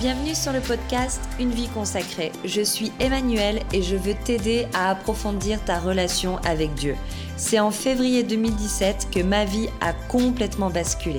Bienvenue 0.00 0.36
sur 0.36 0.52
le 0.52 0.60
podcast 0.60 1.20
Une 1.40 1.50
vie 1.50 1.66
consacrée. 1.66 2.30
Je 2.44 2.60
suis 2.60 2.92
Emmanuel 3.00 3.58
et 3.72 3.82
je 3.82 3.96
veux 3.96 4.14
t'aider 4.14 4.68
à 4.72 4.90
approfondir 4.90 5.64
ta 5.64 5.80
relation 5.80 6.36
avec 6.44 6.72
Dieu. 6.74 6.94
C'est 7.36 7.58
en 7.58 7.72
février 7.72 8.22
2017 8.22 9.08
que 9.12 9.20
ma 9.24 9.44
vie 9.44 9.68
a 9.80 9.92
complètement 9.92 10.70
basculé. 10.70 11.18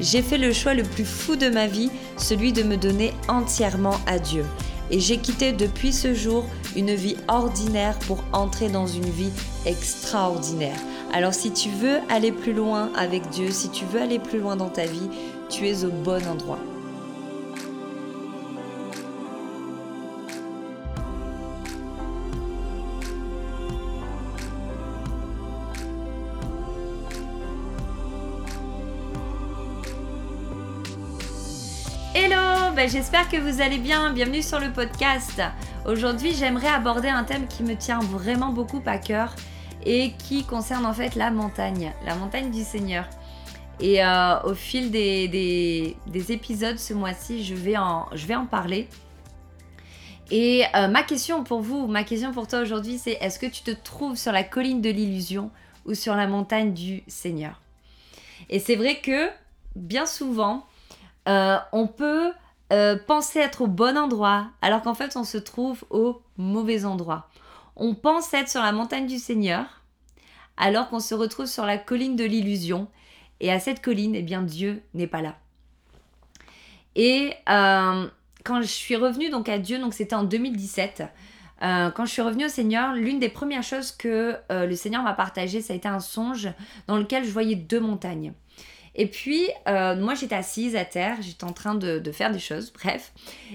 J'ai 0.00 0.22
fait 0.22 0.38
le 0.38 0.52
choix 0.52 0.74
le 0.74 0.82
plus 0.82 1.04
fou 1.04 1.36
de 1.36 1.48
ma 1.48 1.68
vie, 1.68 1.88
celui 2.16 2.52
de 2.52 2.64
me 2.64 2.76
donner 2.76 3.12
entièrement 3.28 4.00
à 4.08 4.18
Dieu. 4.18 4.44
Et 4.90 4.98
j'ai 4.98 5.18
quitté 5.18 5.52
depuis 5.52 5.92
ce 5.92 6.12
jour 6.12 6.46
une 6.74 6.96
vie 6.96 7.16
ordinaire 7.28 7.96
pour 8.08 8.24
entrer 8.32 8.68
dans 8.68 8.88
une 8.88 9.08
vie 9.08 9.32
extraordinaire. 9.66 10.78
Alors 11.12 11.32
si 11.32 11.52
tu 11.52 11.68
veux 11.68 11.98
aller 12.08 12.32
plus 12.32 12.54
loin 12.54 12.90
avec 12.96 13.30
Dieu, 13.30 13.52
si 13.52 13.68
tu 13.70 13.84
veux 13.84 14.00
aller 14.00 14.18
plus 14.18 14.40
loin 14.40 14.56
dans 14.56 14.70
ta 14.70 14.84
vie, 14.84 15.10
tu 15.48 15.68
es 15.68 15.84
au 15.84 15.90
bon 15.90 16.26
endroit. 16.26 16.58
J'espère 32.88 33.28
que 33.28 33.36
vous 33.36 33.60
allez 33.60 33.78
bien. 33.78 34.12
Bienvenue 34.12 34.42
sur 34.42 34.60
le 34.60 34.70
podcast. 34.70 35.42
Aujourd'hui, 35.86 36.34
j'aimerais 36.34 36.68
aborder 36.68 37.08
un 37.08 37.24
thème 37.24 37.48
qui 37.48 37.64
me 37.64 37.74
tient 37.74 37.98
vraiment 37.98 38.52
beaucoup 38.52 38.80
à 38.86 38.98
cœur 38.98 39.34
et 39.84 40.12
qui 40.12 40.44
concerne 40.44 40.86
en 40.86 40.92
fait 40.92 41.16
la 41.16 41.32
montagne, 41.32 41.92
la 42.04 42.14
montagne 42.14 42.52
du 42.52 42.62
Seigneur. 42.62 43.08
Et 43.80 44.04
euh, 44.04 44.40
au 44.42 44.54
fil 44.54 44.92
des, 44.92 45.96
épisodes 46.28 46.78
ce 46.78 46.94
mois-ci, 46.94 47.44
je, 47.44 47.54
vais 47.54 47.76
en, 47.76 48.06
je 48.12 48.24
vais 48.26 48.36
en 48.36 48.46
parler. 48.46 48.88
Et 50.30 50.62
euh, 50.76 50.86
ma 50.86 51.02
question 51.02 51.42
pour 51.42 51.62
vous, 51.62 51.88
ma 51.88 52.04
question 52.04 52.32
pour 52.32 52.46
toi 52.46 52.60
aujourd'hui, 52.60 52.98
c'est 52.98 53.18
est-ce 53.20 53.40
que 53.40 53.46
tu 53.46 53.62
te 53.62 53.72
trouves 53.72 54.16
sur 54.16 54.30
la 54.30 54.44
colline 54.44 54.80
de 54.80 54.90
l'illusion 54.90 55.50
ou 55.86 55.94
sur 55.94 56.14
la 56.14 56.28
montagne 56.28 56.72
du 56.72 57.02
Seigneur? 57.08 57.60
Et 58.48 58.60
c'est 58.60 58.76
vrai 58.76 59.00
que 59.00 59.28
bien 59.74 60.06
souvent, 60.06 60.66
euh, 61.26 61.58
on 61.72 61.88
peut 61.88 62.32
euh, 62.72 62.96
penser 62.96 63.38
être 63.38 63.62
au 63.62 63.66
bon 63.68 63.96
endroit 63.96 64.48
alors 64.60 64.82
qu'en 64.82 64.94
fait 64.94 65.16
on 65.16 65.24
se 65.24 65.38
trouve 65.38 65.84
au 65.90 66.20
mauvais 66.36 66.84
endroit. 66.84 67.28
On 67.76 67.94
pense 67.94 68.32
être 68.34 68.48
sur 68.48 68.62
la 68.62 68.72
montagne 68.72 69.06
du 69.06 69.18
Seigneur 69.18 69.82
alors 70.56 70.88
qu'on 70.88 71.00
se 71.00 71.14
retrouve 71.14 71.46
sur 71.46 71.64
la 71.64 71.78
colline 71.78 72.16
de 72.16 72.24
l'illusion 72.24 72.88
et 73.40 73.52
à 73.52 73.60
cette 73.60 73.82
colline, 73.82 74.14
eh 74.14 74.22
bien 74.22 74.42
Dieu 74.42 74.82
n'est 74.94 75.06
pas 75.06 75.22
là. 75.22 75.36
Et 76.94 77.34
euh, 77.48 78.08
quand 78.44 78.62
je 78.62 78.66
suis 78.66 78.96
revenue 78.96 79.28
donc 79.28 79.48
à 79.48 79.58
Dieu, 79.58 79.78
donc 79.78 79.94
c'était 79.94 80.14
en 80.14 80.24
2017, 80.24 81.04
quand 81.60 82.04
je 82.04 82.10
suis 82.10 82.22
revenue 82.22 82.46
au 82.46 82.50
Seigneur, 82.50 82.94
l'une 82.94 83.18
des 83.18 83.28
premières 83.28 83.62
choses 83.62 83.90
que 83.92 84.36
le 84.50 84.74
Seigneur 84.74 85.02
m'a 85.02 85.14
partagé, 85.14 85.62
ça 85.62 85.72
a 85.72 85.76
été 85.76 85.88
un 85.88 86.00
songe 86.00 86.48
dans 86.86 86.96
lequel 86.96 87.24
je 87.24 87.30
voyais 87.30 87.54
deux 87.54 87.80
montagnes. 87.80 88.34
Et 88.96 89.06
puis, 89.06 89.48
euh, 89.68 89.94
moi, 89.94 90.14
j'étais 90.14 90.34
assise 90.34 90.74
à 90.74 90.86
terre, 90.86 91.18
j'étais 91.20 91.44
en 91.44 91.52
train 91.52 91.74
de, 91.74 92.00
faire 92.12 92.32
des 92.32 92.38
choses, 92.38 92.72
bref. 92.72 93.12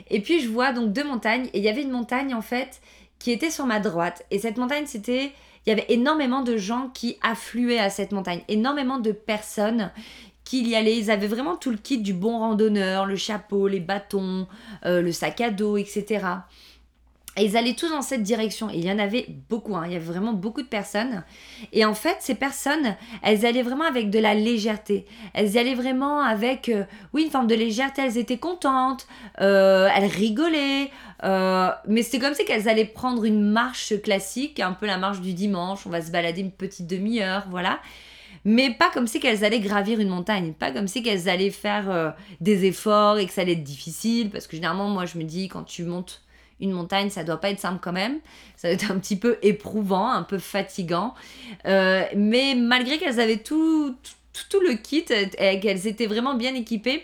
Et 0.10 0.22
puis, 0.22 0.40
je 0.40 0.48
vois 0.48 0.72
donc 0.72 0.94
deux 0.94 1.04
montagnes. 1.04 1.48
Et 1.54 1.58
il 1.58 1.64
y 1.64 1.70
avait 1.70 1.82
une 1.82 1.92
montagne, 1.92 2.34
en 2.34 2.44
fait, 2.44 2.80
qui 3.20 3.32
était 3.32 3.50
sur 3.50 3.66
ma 3.66 3.80
droite. 3.80 4.24
Et 4.32 4.40
cette 4.40 4.58
montagne, 4.58 4.86
c'était... 4.86 5.32
Il 5.66 5.70
y 5.70 5.74
avait 5.74 5.86
énormément 5.90 6.42
de 6.42 6.58
gens 6.58 6.90
qui 6.92 7.18
affluaient 7.22 7.78
à 7.78 7.92
cette 7.92 8.14
montagne. 8.14 8.42
Énormément 8.48 8.98
de 8.98 9.12
personnes 9.12 9.92
qui 10.44 10.68
y 10.68 10.76
allaient. 10.76 10.98
Ils 10.98 11.12
avaient 11.12 11.28
vraiment 11.28 11.56
tout 11.56 11.70
le 11.70 11.78
kit 11.78 12.00
du 12.00 12.14
bon 12.14 12.40
randonneur, 12.40 13.06
le 13.06 13.16
chapeau, 13.16 13.68
les 13.68 13.80
bâtons, 13.80 14.48
euh, 14.86 15.02
le 15.02 15.12
sac 15.12 15.40
à 15.42 15.52
dos, 15.52 15.78
etc. 15.78 16.26
Et 17.38 17.46
ils 17.46 17.56
allaient 17.56 17.76
tous 17.76 17.90
dans 17.90 18.02
cette 18.02 18.24
direction. 18.24 18.70
Et 18.70 18.76
il 18.76 18.86
y 18.86 18.92
en 18.92 19.00
avait 19.00 19.26
beaucoup, 19.48 19.76
hein. 19.78 19.84
il 19.86 19.94
y 19.94 19.96
avait 19.96 20.04
vraiment 20.04 20.34
beaucoup 20.34 20.62
de 20.62 20.68
personnes. 20.68 21.24
Et 21.72 21.86
en 21.86 21.94
fait, 21.94 22.18
ces 22.20 22.36
personnes, 22.36 22.98
elles 23.24 23.46
allaient 23.46 23.62
vraiment 23.62 23.86
avec 23.86 24.10
de 24.10 24.20
la 24.20 24.34
légèreté. 24.34 25.06
Elles 25.34 25.58
allaient 25.58 25.76
vraiment 25.76 26.22
avec, 26.22 26.68
euh, 26.68 26.84
oui, 27.14 27.24
une 27.24 27.32
forme 27.32 27.48
de 27.48 27.56
légèreté. 27.56 28.02
Elles 28.02 28.18
étaient 28.18 28.38
contentes, 28.38 29.08
euh, 29.40 29.88
elles 29.96 30.10
rigolaient. 30.10 30.92
Euh, 31.24 31.70
mais 31.88 32.04
c'était 32.04 32.20
comme 32.20 32.34
si 32.34 32.44
qu'elles 32.44 32.68
allaient 32.68 32.84
prendre 32.84 33.24
une 33.24 33.50
marche 33.50 33.94
classique, 34.02 34.60
un 34.60 34.74
peu 34.74 34.86
la 34.86 34.98
marche 34.98 35.22
du 35.22 35.34
dimanche. 35.34 35.88
On 35.88 35.90
va 35.90 36.02
se 36.02 36.12
balader 36.12 36.42
une 36.42 36.52
petite 36.52 36.88
demi-heure, 36.88 37.46
voilà. 37.50 37.80
Mais 38.44 38.72
pas 38.72 38.90
comme 38.90 39.08
si 39.08 39.22
qu'elles 39.22 39.46
allaient 39.46 39.62
gravir 39.62 40.02
une 40.02 40.10
montagne. 40.10 40.52
Pas 40.52 40.72
comme 40.72 40.90
si 40.90 41.02
qu'elles 41.02 41.30
allaient 41.30 41.50
faire 41.50 42.16
des 42.42 42.66
efforts 42.66 43.20
et 43.20 43.26
que 43.26 43.32
ça 43.32 43.42
allait 43.42 43.54
être 43.54 43.64
difficile. 43.64 44.32
Parce 44.32 44.48
que 44.48 44.58
généralement, 44.58 44.90
moi, 44.90 45.06
je 45.06 45.18
me 45.18 45.24
dis, 45.24 45.48
quand 45.48 45.64
tu 45.64 45.84
montes 45.84 46.24
une 46.62 46.72
montagne, 46.72 47.10
ça 47.10 47.24
doit 47.24 47.42
pas 47.42 47.50
être 47.50 47.60
simple 47.60 47.80
quand 47.82 47.92
même. 47.92 48.20
Ça 48.56 48.68
doit 48.68 48.76
être 48.76 48.92
un 48.92 49.00
petit 49.00 49.18
peu 49.18 49.38
éprouvant, 49.42 50.10
un 50.10 50.24
peu 50.24 50.38
fatigant. 50.38 51.14
Euh, 51.66 52.04
mais 52.16 52.56
malgré 52.56 53.00
qu'elles 53.00 53.20
avaient 53.20 53.38
tout, 53.38 53.96
tout, 54.50 54.62
le 54.62 54.76
kit 54.76 55.06
et 55.10 55.60
qu'elles 55.60 55.88
étaient 55.88 56.06
vraiment 56.06 56.36
bien 56.36 56.54
équipées, 56.54 57.04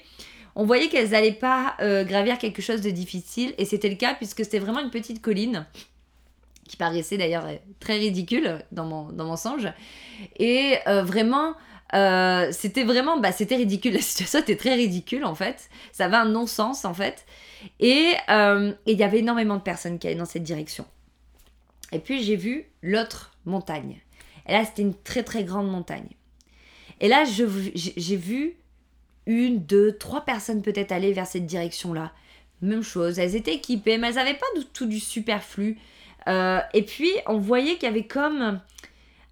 on 0.55 0.65
voyait 0.65 0.87
qu'elles 0.87 1.09
n'allaient 1.09 1.31
pas 1.31 1.75
euh, 1.81 2.03
gravir 2.03 2.37
quelque 2.37 2.61
chose 2.61 2.81
de 2.81 2.91
difficile. 2.91 3.53
Et 3.57 3.65
c'était 3.65 3.89
le 3.89 3.95
cas 3.95 4.13
puisque 4.13 4.43
c'était 4.43 4.59
vraiment 4.59 4.79
une 4.79 4.91
petite 4.91 5.21
colline 5.21 5.65
qui 6.67 6.77
paraissait 6.77 7.17
d'ailleurs 7.17 7.45
très 7.79 7.97
ridicule 7.97 8.59
dans 8.71 8.85
mon, 8.85 9.11
dans 9.11 9.25
mon 9.25 9.37
songe. 9.37 9.67
Et 10.37 10.75
euh, 10.87 11.01
vraiment, 11.01 11.55
c'était 12.51 12.83
vraiment, 12.83 13.17
bah, 13.17 13.31
c'était 13.31 13.55
ridicule. 13.55 13.93
La 13.95 14.01
situation 14.01 14.39
était 14.39 14.57
très 14.57 14.75
ridicule 14.75 15.25
en 15.25 15.33
fait. 15.33 15.69
Ça 15.91 16.05
avait 16.05 16.17
un 16.17 16.25
non-sens 16.25 16.85
en 16.85 16.93
fait. 16.93 17.25
Euh, 17.81 18.73
et 18.85 18.91
il 18.91 18.97
y 18.97 19.03
avait 19.03 19.19
énormément 19.19 19.55
de 19.55 19.61
personnes 19.61 19.99
qui 19.99 20.07
allaient 20.07 20.15
dans 20.15 20.25
cette 20.25 20.43
direction. 20.43 20.85
Et 21.91 21.99
puis 21.99 22.23
j'ai 22.23 22.35
vu 22.35 22.65
l'autre 22.81 23.31
montagne. 23.45 24.01
Et 24.47 24.53
là, 24.53 24.65
c'était 24.65 24.81
une 24.81 24.95
très 24.95 25.23
très 25.23 25.43
grande 25.43 25.69
montagne. 25.69 26.09
Et 26.99 27.07
là, 27.07 27.25
j'ai 27.25 28.15
vu 28.15 28.55
une, 29.25 29.59
deux, 29.59 29.97
trois 29.97 30.21
personnes 30.21 30.61
peut-être 30.61 30.91
aller 30.91 31.13
vers 31.13 31.27
cette 31.27 31.45
direction-là. 31.45 32.11
Même 32.61 32.81
chose, 32.81 33.19
elles 33.19 33.35
étaient 33.35 33.53
équipées, 33.53 33.97
mais 33.97 34.07
elles 34.07 34.15
n'avaient 34.15 34.33
pas 34.33 34.59
du 34.59 34.65
tout 34.65 34.87
du 34.87 34.99
superflu. 34.99 35.77
Euh, 36.27 36.59
et 36.73 36.81
puis, 36.81 37.11
on 37.27 37.37
voyait 37.37 37.75
qu'il 37.75 37.83
y 37.83 37.91
avait 37.91 38.07
comme... 38.07 38.61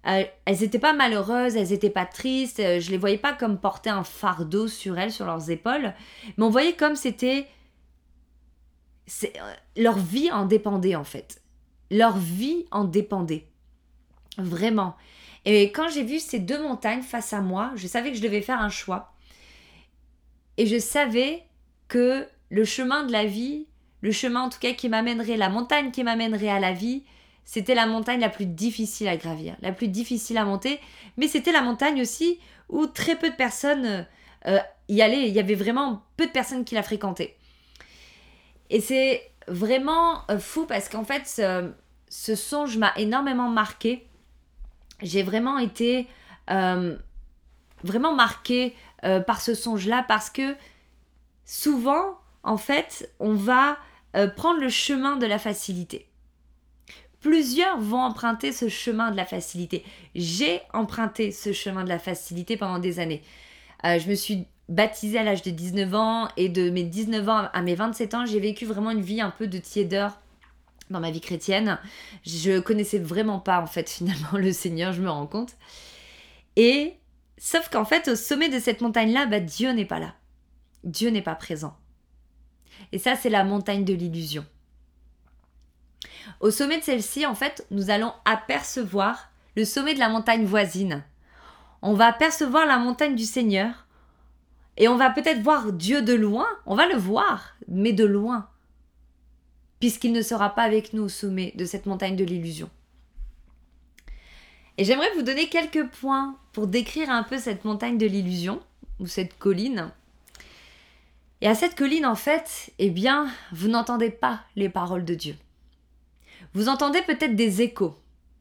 Euh, 0.06 0.24
elles 0.44 0.60
n'étaient 0.60 0.78
pas 0.78 0.92
malheureuses, 0.92 1.56
elles 1.56 1.70
n'étaient 1.70 1.90
pas 1.90 2.06
tristes, 2.06 2.58
je 2.58 2.90
les 2.92 2.96
voyais 2.96 3.18
pas 3.18 3.32
comme 3.32 3.58
porter 3.58 3.90
un 3.90 4.04
fardeau 4.04 4.68
sur 4.68 4.96
elles, 4.96 5.10
sur 5.10 5.26
leurs 5.26 5.50
épaules, 5.50 5.92
mais 6.36 6.44
on 6.44 6.50
voyait 6.50 6.74
comme 6.74 6.94
c'était 6.94 7.48
euh, 9.24 9.54
leur 9.76 9.98
vie 9.98 10.30
en 10.30 10.46
dépendait 10.46 10.96
en 10.96 11.04
fait. 11.04 11.42
Leur 11.90 12.16
vie 12.16 12.66
en 12.70 12.84
dépendait. 12.84 13.46
Vraiment. 14.38 14.96
Et 15.44 15.70
quand 15.70 15.88
j'ai 15.88 16.02
vu 16.02 16.18
ces 16.18 16.40
deux 16.40 16.60
montagnes 16.60 17.02
face 17.02 17.32
à 17.32 17.40
moi, 17.40 17.72
je 17.76 17.86
savais 17.86 18.10
que 18.10 18.16
je 18.16 18.22
devais 18.22 18.42
faire 18.42 18.60
un 18.60 18.68
choix. 18.68 19.12
Et 20.56 20.66
je 20.66 20.78
savais 20.78 21.44
que 21.88 22.26
le 22.50 22.64
chemin 22.64 23.04
de 23.04 23.12
la 23.12 23.24
vie, 23.24 23.66
le 24.00 24.10
chemin 24.10 24.42
en 24.42 24.48
tout 24.48 24.58
cas 24.58 24.72
qui 24.72 24.88
m'amènerait, 24.88 25.36
la 25.36 25.48
montagne 25.48 25.90
qui 25.90 26.02
m'amènerait 26.02 26.48
à 26.48 26.58
la 26.58 26.72
vie, 26.72 27.04
c'était 27.44 27.76
la 27.76 27.86
montagne 27.86 28.20
la 28.20 28.28
plus 28.28 28.46
difficile 28.46 29.06
à 29.06 29.16
gravir, 29.16 29.56
la 29.62 29.72
plus 29.72 29.88
difficile 29.88 30.36
à 30.36 30.44
monter, 30.44 30.80
mais 31.16 31.28
c'était 31.28 31.52
la 31.52 31.62
montagne 31.62 32.00
aussi 32.00 32.40
où 32.68 32.86
très 32.86 33.16
peu 33.16 33.30
de 33.30 33.36
personnes 33.36 34.06
euh, 34.46 34.58
y 34.88 35.00
allaient, 35.00 35.28
il 35.28 35.34
y 35.34 35.38
avait 35.38 35.54
vraiment 35.54 36.02
peu 36.16 36.26
de 36.26 36.32
personnes 36.32 36.64
qui 36.64 36.74
la 36.74 36.82
fréquentaient. 36.82 37.35
Et 38.70 38.80
c'est 38.80 39.30
vraiment 39.48 40.22
euh, 40.30 40.38
fou 40.38 40.66
parce 40.66 40.88
qu'en 40.88 41.04
fait, 41.04 41.26
ce, 42.08 42.34
songe 42.34 42.76
m'a 42.76 42.92
énormément 42.96 43.48
marqué. 43.48 44.06
J'ai 45.02 45.22
vraiment 45.22 45.58
été 45.58 46.06
euh, 46.50 46.96
vraiment 47.84 48.14
marquée 48.14 48.74
euh, 49.04 49.20
par 49.20 49.40
ce 49.40 49.54
songe-là 49.54 50.04
parce 50.08 50.30
que 50.30 50.56
souvent, 51.44 52.18
en 52.42 52.56
fait, 52.56 53.12
on 53.20 53.34
va 53.34 53.78
prendre 54.34 54.60
le 54.60 54.70
chemin 54.70 55.16
de 55.16 55.26
la 55.26 55.38
facilité. 55.38 56.08
Plusieurs 57.20 57.78
vont 57.78 58.00
emprunter 58.00 58.50
ce 58.50 58.70
chemin 58.70 59.10
de 59.10 59.16
la 59.16 59.26
facilité. 59.26 59.84
J'ai 60.14 60.62
emprunté 60.72 61.32
ce 61.32 61.52
chemin 61.52 61.84
de 61.84 61.90
la 61.90 61.98
facilité 61.98 62.56
pendant 62.56 62.78
des 62.78 62.98
années. 62.98 63.22
je 63.84 64.08
me 64.08 64.14
suis 64.14 64.46
baptisée 64.68 65.18
à 65.18 65.22
l'âge 65.22 65.42
de 65.42 65.50
19 65.50 65.94
ans 65.94 66.28
et 66.36 66.48
de 66.48 66.70
mes 66.70 66.82
19 66.82 67.28
ans 67.28 67.48
à 67.52 67.62
mes 67.62 67.74
27 67.74 68.14
ans, 68.14 68.26
j'ai 68.26 68.40
vécu 68.40 68.66
vraiment 68.66 68.90
une 68.90 69.02
vie 69.02 69.20
un 69.20 69.30
peu 69.30 69.46
de 69.46 69.58
tiédeur 69.58 70.18
dans 70.90 71.00
ma 71.00 71.10
vie 71.10 71.20
chrétienne. 71.20 71.78
Je 72.24 72.60
connaissais 72.60 72.98
vraiment 72.98 73.38
pas 73.38 73.60
en 73.60 73.66
fait 73.66 73.88
finalement 73.90 74.38
le 74.38 74.52
Seigneur, 74.52 74.92
je 74.92 75.02
me 75.02 75.10
rends 75.10 75.26
compte. 75.26 75.56
Et 76.56 76.94
sauf 77.38 77.68
qu'en 77.68 77.84
fait 77.84 78.08
au 78.08 78.16
sommet 78.16 78.48
de 78.48 78.58
cette 78.58 78.80
montagne-là, 78.80 79.26
bah, 79.26 79.40
Dieu 79.40 79.70
n'est 79.70 79.84
pas 79.84 79.98
là. 79.98 80.14
Dieu 80.84 81.10
n'est 81.10 81.22
pas 81.22 81.34
présent. 81.34 81.76
Et 82.92 82.98
ça 82.98 83.16
c'est 83.16 83.30
la 83.30 83.44
montagne 83.44 83.84
de 83.84 83.94
l'illusion. 83.94 84.44
Au 86.40 86.50
sommet 86.50 86.78
de 86.78 86.84
celle-ci, 86.84 87.24
en 87.24 87.34
fait, 87.34 87.66
nous 87.70 87.90
allons 87.90 88.12
apercevoir 88.24 89.30
le 89.54 89.64
sommet 89.64 89.94
de 89.94 90.00
la 90.00 90.08
montagne 90.08 90.44
voisine. 90.44 91.04
On 91.82 91.94
va 91.94 92.06
apercevoir 92.06 92.66
la 92.66 92.78
montagne 92.78 93.14
du 93.14 93.24
Seigneur 93.24 93.85
Et 94.76 94.88
on 94.88 94.96
va 94.96 95.10
peut-être 95.10 95.42
voir 95.42 95.72
Dieu 95.72 96.02
de 96.02 96.12
loin, 96.12 96.46
on 96.66 96.74
va 96.74 96.86
le 96.86 96.96
voir, 96.96 97.56
mais 97.68 97.92
de 97.92 98.04
loin, 98.04 98.48
puisqu'il 99.80 100.12
ne 100.12 100.22
sera 100.22 100.54
pas 100.54 100.62
avec 100.62 100.92
nous 100.92 101.04
au 101.04 101.08
sommet 101.08 101.52
de 101.56 101.64
cette 101.64 101.86
montagne 101.86 102.16
de 102.16 102.24
l'illusion. 102.24 102.68
Et 104.78 104.84
j'aimerais 104.84 105.12
vous 105.14 105.22
donner 105.22 105.48
quelques 105.48 105.86
points 105.88 106.36
pour 106.52 106.66
décrire 106.66 107.10
un 107.10 107.22
peu 107.22 107.38
cette 107.38 107.64
montagne 107.64 107.96
de 107.96 108.06
l'illusion, 108.06 108.60
ou 108.98 109.06
cette 109.06 109.38
colline. 109.38 109.90
Et 111.40 111.48
à 111.48 111.54
cette 111.54 111.74
colline, 111.74 112.06
en 112.06 112.14
fait, 112.14 112.72
eh 112.78 112.90
bien, 112.90 113.28
vous 113.52 113.68
n'entendez 113.68 114.10
pas 114.10 114.40
les 114.56 114.68
paroles 114.68 115.04
de 115.04 115.14
Dieu. 115.14 115.36
Vous 116.54 116.68
entendez 116.68 117.02
peut-être 117.02 117.36
des 117.36 117.62
échos 117.62 117.94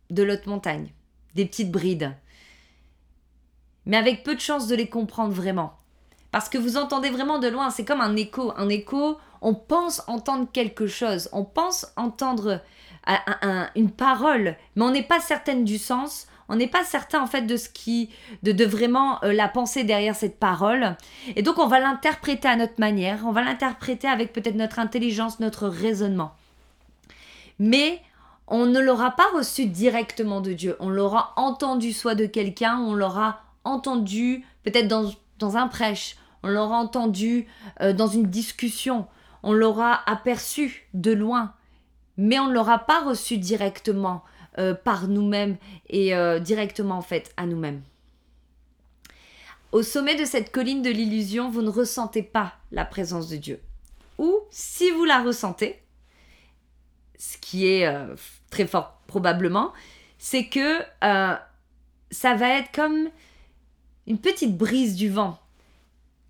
de 0.10 0.24
l'autre 0.24 0.48
montagne, 0.48 0.92
des 1.34 1.46
petites 1.46 1.72
brides, 1.72 2.16
mais 3.86 3.98
avec 3.98 4.24
peu 4.24 4.36
de 4.36 4.40
chance 4.40 4.68
de 4.68 4.76
les 4.76 4.88
comprendre 4.88 5.34
vraiment. 5.34 5.78
Parce 6.36 6.50
que 6.50 6.58
vous 6.58 6.76
entendez 6.76 7.10
vraiment 7.12 7.40
de 7.40 7.48
loin, 7.48 7.70
c'est 7.70 7.86
comme 7.86 8.02
un 8.02 8.18
écho. 8.18 8.52
Un 8.58 8.68
écho, 8.68 9.18
on 9.42 9.54
pense 9.54 10.04
entendre 10.08 10.50
quelque 10.52 10.86
chose, 10.86 11.30
on 11.32 11.46
pense 11.46 11.88
entendre 11.96 12.60
une 13.74 13.90
parole, 13.90 14.58
mais 14.76 14.84
on 14.84 14.92
n'est 14.92 15.02
pas 15.02 15.22
certaine 15.22 15.64
du 15.64 15.78
sens, 15.78 16.28
on 16.50 16.58
n'est 16.58 16.68
pas 16.68 16.84
certain 16.84 17.22
en 17.22 17.26
fait 17.26 17.44
de 17.44 17.56
ce 17.56 17.70
qui, 17.70 18.10
de, 18.44 18.52
de 18.52 18.66
vraiment 18.66 19.24
euh, 19.24 19.32
la 19.32 19.48
pensée 19.48 19.86
derrière 19.86 20.14
cette 20.14 20.38
parole. 20.38 20.98
Et 21.38 21.42
donc 21.42 21.58
on 21.58 21.68
va 21.68 21.80
l'interpréter 21.80 22.50
à 22.50 22.58
notre 22.58 22.82
manière, 22.82 23.22
on 23.26 23.32
va 23.32 23.42
l'interpréter 23.42 24.10
avec 24.10 24.34
peut-être 24.34 24.56
notre 24.56 24.80
intelligence, 24.80 25.40
notre 25.40 25.70
raisonnement. 25.70 26.34
Mais 27.60 28.02
on 28.48 28.66
ne 28.66 28.82
l'aura 28.82 29.12
pas 29.12 29.30
reçu 29.34 29.68
directement 29.68 30.42
de 30.42 30.52
Dieu, 30.52 30.76
on 30.82 30.90
l'aura 30.90 31.32
entendu 31.38 31.94
soit 31.94 32.16
de 32.16 32.26
quelqu'un, 32.26 32.78
on 32.80 32.94
l'aura 32.94 33.40
entendu 33.64 34.44
peut-être 34.66 34.90
dans, 34.90 35.10
dans 35.40 35.56
un 35.56 35.70
prêche, 35.70 36.18
on 36.46 36.50
l'aura 36.50 36.78
entendu 36.78 37.48
euh, 37.82 37.92
dans 37.92 38.06
une 38.06 38.28
discussion, 38.28 39.08
on 39.42 39.52
l'aura 39.52 40.08
aperçu 40.08 40.88
de 40.94 41.12
loin, 41.12 41.56
mais 42.18 42.38
on 42.38 42.48
ne 42.48 42.54
l'aura 42.54 42.78
pas 42.78 43.04
reçu 43.04 43.40
directement 43.40 44.24
euh, 44.60 44.76
par 44.76 45.08
nous-mêmes 45.08 45.58
et 45.90 46.14
euh, 46.14 46.38
directement 46.38 46.98
en 46.98 47.02
fait 47.02 47.34
à 47.36 47.48
nous-mêmes. 47.48 47.82
Au 49.72 49.82
sommet 49.82 50.16
de 50.16 50.24
cette 50.24 50.52
colline 50.52 50.84
de 50.84 50.92
l'illusion, 50.92 51.50
vous 51.50 51.64
ne 51.64 51.70
ressentez 51.70 52.22
pas 52.22 52.54
la 52.72 52.86
présence 52.86 53.28
de 53.28 53.38
Dieu. 53.38 53.60
Ou 54.20 54.40
si 54.52 54.92
vous 54.92 55.04
la 55.04 55.24
ressentez, 55.24 55.82
ce 57.18 57.40
qui 57.40 57.66
est 57.66 57.92
très 58.52 58.68
fort 58.68 59.02
probablement, 59.08 59.74
c'est 60.20 60.46
que 60.46 60.78
ça 61.02 62.36
va 62.36 62.50
être 62.60 62.72
comme 62.72 63.10
une 64.08 64.20
petite 64.20 64.56
brise 64.56 64.96
du 64.96 65.10
vent, 65.10 65.40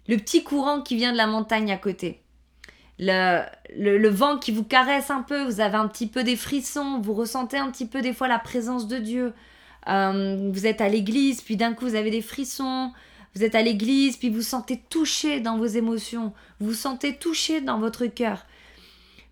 le 0.07 0.18
petit 0.18 0.44
courant 0.44 0.81
qui 0.81 0.96
vient 0.96 1.12
de 1.12 1.18
la 1.18 1.28
montagne 1.28 1.72
à 1.72 1.78
côté 1.78 2.22
le, 3.00 4.10
vent 4.10 4.38
qui 4.38 4.52
vous 4.52 4.63
caresse 4.63 5.10
un 5.10 5.22
peu, 5.22 5.44
vous 5.44 5.60
avez 5.60 5.75
un 5.75 5.88
petit 5.88 6.07
peu 6.07 6.24
des 6.24 6.36
frissons, 6.36 7.00
vous 7.00 7.13
ressentez 7.13 7.57
un 7.57 7.69
petit 7.72 7.86
peu 7.86 8.02
des 8.02 8.13
fois 8.13 8.28
la 8.28 8.40
présence 8.40 8.88
de 8.88 8.98
Dieu. 8.98 9.34
Euh, 9.88 10.50
vous 10.52 10.66
êtes 10.66 10.81
à 10.81 10.90
l'église, 10.90 11.42
puis 11.42 11.57
d'un 11.57 11.74
coup 11.74 11.86
vous 11.86 11.96
avez 11.96 12.12
des 12.12 12.22
frissons. 12.22 12.92
Vous 13.36 13.44
êtes 13.44 13.56
à 13.56 13.62
l'église, 13.62 14.16
puis 14.16 14.30
vous 14.30 14.42
sentez 14.42 14.81
touché 14.90 15.42
dans 15.42 15.57
vos 15.57 15.66
émotions. 15.66 16.34
Vous 16.60 16.68
vous 16.68 16.74
sentez 16.74 17.18
touché 17.18 17.60
dans 17.60 17.80
votre 17.80 18.06
cœur. 18.06 18.46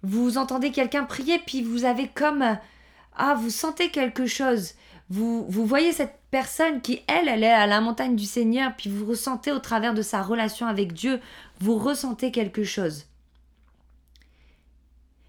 Vous 0.03 0.37
entendez 0.37 0.71
quelqu'un 0.71 1.05
prier, 1.05 1.39
puis 1.45 1.61
vous 1.61 1.85
avez 1.85 2.09
comme... 2.09 2.57
Ah, 3.15 3.35
vous 3.35 3.49
sentez 3.49 3.89
quelque 3.89 4.25
chose. 4.25 4.71
Vous, 5.13 5.45
voyez 5.47 5.91
cette 5.91 6.17
personne 6.31 6.81
qui, 6.81 7.03
elle, 7.05 7.27
elle 7.27 7.43
est 7.43 7.51
à 7.51 7.67
la 7.67 7.81
montagne 7.81 8.15
du 8.15 8.25
Seigneur, 8.25 8.75
puis 8.75 8.89
vous 8.89 9.05
ressentez 9.05 9.51
au 9.51 9.59
travers 9.59 9.93
de 9.93 10.01
sa 10.01 10.23
relation 10.23 10.65
avec 10.65 10.91
Dieu, 10.91 11.19
vous 11.59 11.77
ressentez 11.77 12.31
quelque 12.31 12.63
chose. 12.63 13.05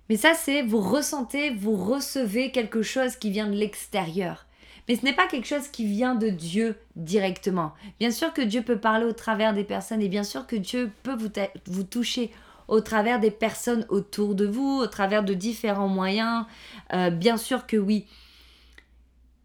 Mais 0.09 0.17
ça, 0.17 0.33
c'est 0.33 0.63
vous 0.63 0.81
ressentez, 0.81 1.51
vous 1.51 1.77
recevez 1.77 2.51
quelque 2.51 2.81
chose 2.81 3.17
qui 3.17 3.31
vient 3.31 3.47
de 3.47 3.57
l'extérieur. 3.57 4.47
Mais 4.89 4.97
ce 4.97 5.05
n'est 5.05 5.13
pas 5.13 5.27
quelque 5.27 5.47
chose 5.47 5.69
qui 5.69 5.85
vient 5.85 6.15
de 6.15 6.31
Dieu 6.31 6.77
directement. 6.97 7.75
Bien 8.01 8.11
sûr 8.11 8.33
que 8.33 8.41
Dieu 8.41 8.63
peut 8.63 8.81
parler 8.81 9.05
au 9.05 9.13
travers 9.13 9.53
des 9.53 9.65
personnes 9.65 10.01
et 10.01 10.09
bien 10.09 10.25
sûr 10.25 10.47
que 10.47 10.57
Dieu 10.57 10.91
peut 11.03 11.15
vous, 11.15 11.29
vous 11.67 11.85
toucher 11.85 12.31
au 12.69 12.81
travers 12.81 13.21
des 13.21 13.31
personnes 13.31 13.85
autour 13.91 14.35
de 14.35 14.47
vous, 14.47 14.79
au 14.79 14.87
travers 14.87 15.25
de 15.25 15.35
différents 15.35 15.89
moyens. 15.89 16.47
Euh, 16.95 17.11
bien 17.11 17.37
sûr 17.37 17.67
que 17.67 17.77
oui. 17.77 18.07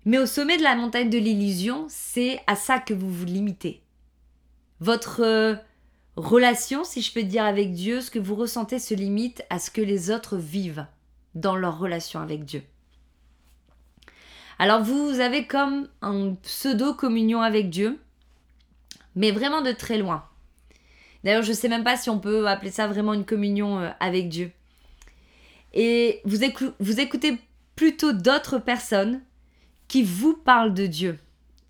Mais 0.10 0.18
au 0.18 0.26
sommet 0.26 0.58
de 0.58 0.64
la 0.64 0.74
montagne 0.74 1.12
de 1.12 1.20
l'illusion, 1.20 1.86
c'est 1.88 2.42
à 2.48 2.56
ça 2.56 2.80
que 2.80 2.96
vous 2.96 3.14
vous 3.14 3.26
limitez. 3.26 3.84
Votre 4.80 5.22
euh, 5.22 5.56
relation, 6.16 6.84
si 6.84 7.04
je 7.04 7.14
peux 7.14 7.22
dire, 7.22 7.46
avec 7.46 7.74
Dieu, 7.74 8.02
ce 8.02 8.10
que 8.10 8.18
vous 8.18 8.34
ressentez 8.34 8.80
se 8.80 8.96
limite 8.96 9.44
à 9.52 9.60
ce 9.60 9.70
que 9.70 9.82
les 9.82 10.10
autres 10.10 10.36
vivent 10.36 10.88
dans 11.36 11.56
leur 11.56 11.78
relation 11.78 12.20
avec 12.20 12.44
Dieu. 12.44 12.64
Alors 14.58 14.82
vous 14.82 15.20
avez 15.20 15.46
comme 15.46 15.88
un 16.02 16.34
pseudo-communion 16.42 17.42
avec 17.42 17.70
Dieu, 17.70 18.00
mais 19.14 19.30
vraiment 19.30 19.62
de 19.62 19.74
très 19.74 20.00
loin. 20.00 20.26
D'ailleurs, 21.24 21.44
je 21.44 21.52
ne 21.52 21.56
sais 21.56 21.70
même 21.70 21.84
pas 21.84 21.98
si 21.98 22.10
on 22.10 22.18
peut 22.18 22.48
appeler 22.48 22.72
ça 22.72 22.88
vraiment 22.88 23.14
une 23.14 23.26
communion 23.26 23.78
euh, 23.80 23.92
avec 24.00 24.28
Dieu. 24.28 24.50
Et 25.76 26.20
vous, 26.26 26.40
vous 26.80 27.00
écoutez 27.00 27.38
plutôt 27.76 28.12
d'autres 28.12 28.58
personnes 28.58 29.22
qui 29.90 30.04
vous 30.04 30.34
parlent 30.34 30.74
de 30.74 30.88
Dieu. 30.88 31.20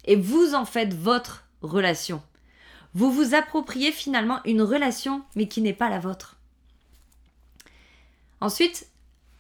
Et 0.06 0.16
vous 0.16 0.54
en 0.54 0.66
faites 0.66 0.94
votre 0.94 1.46
relation 1.64 2.22
vous 2.94 3.12
vous 3.12 3.36
appropriez 3.36 3.92
finalement 3.92 4.40
une 4.46 4.62
relation 4.62 5.24
mais 5.36 5.48
qui 5.48 5.62
n'est 5.62 5.74
pas 5.74 5.90
la 5.90 6.00
vôtre. 6.00 6.38
Ensuite, 8.42 8.88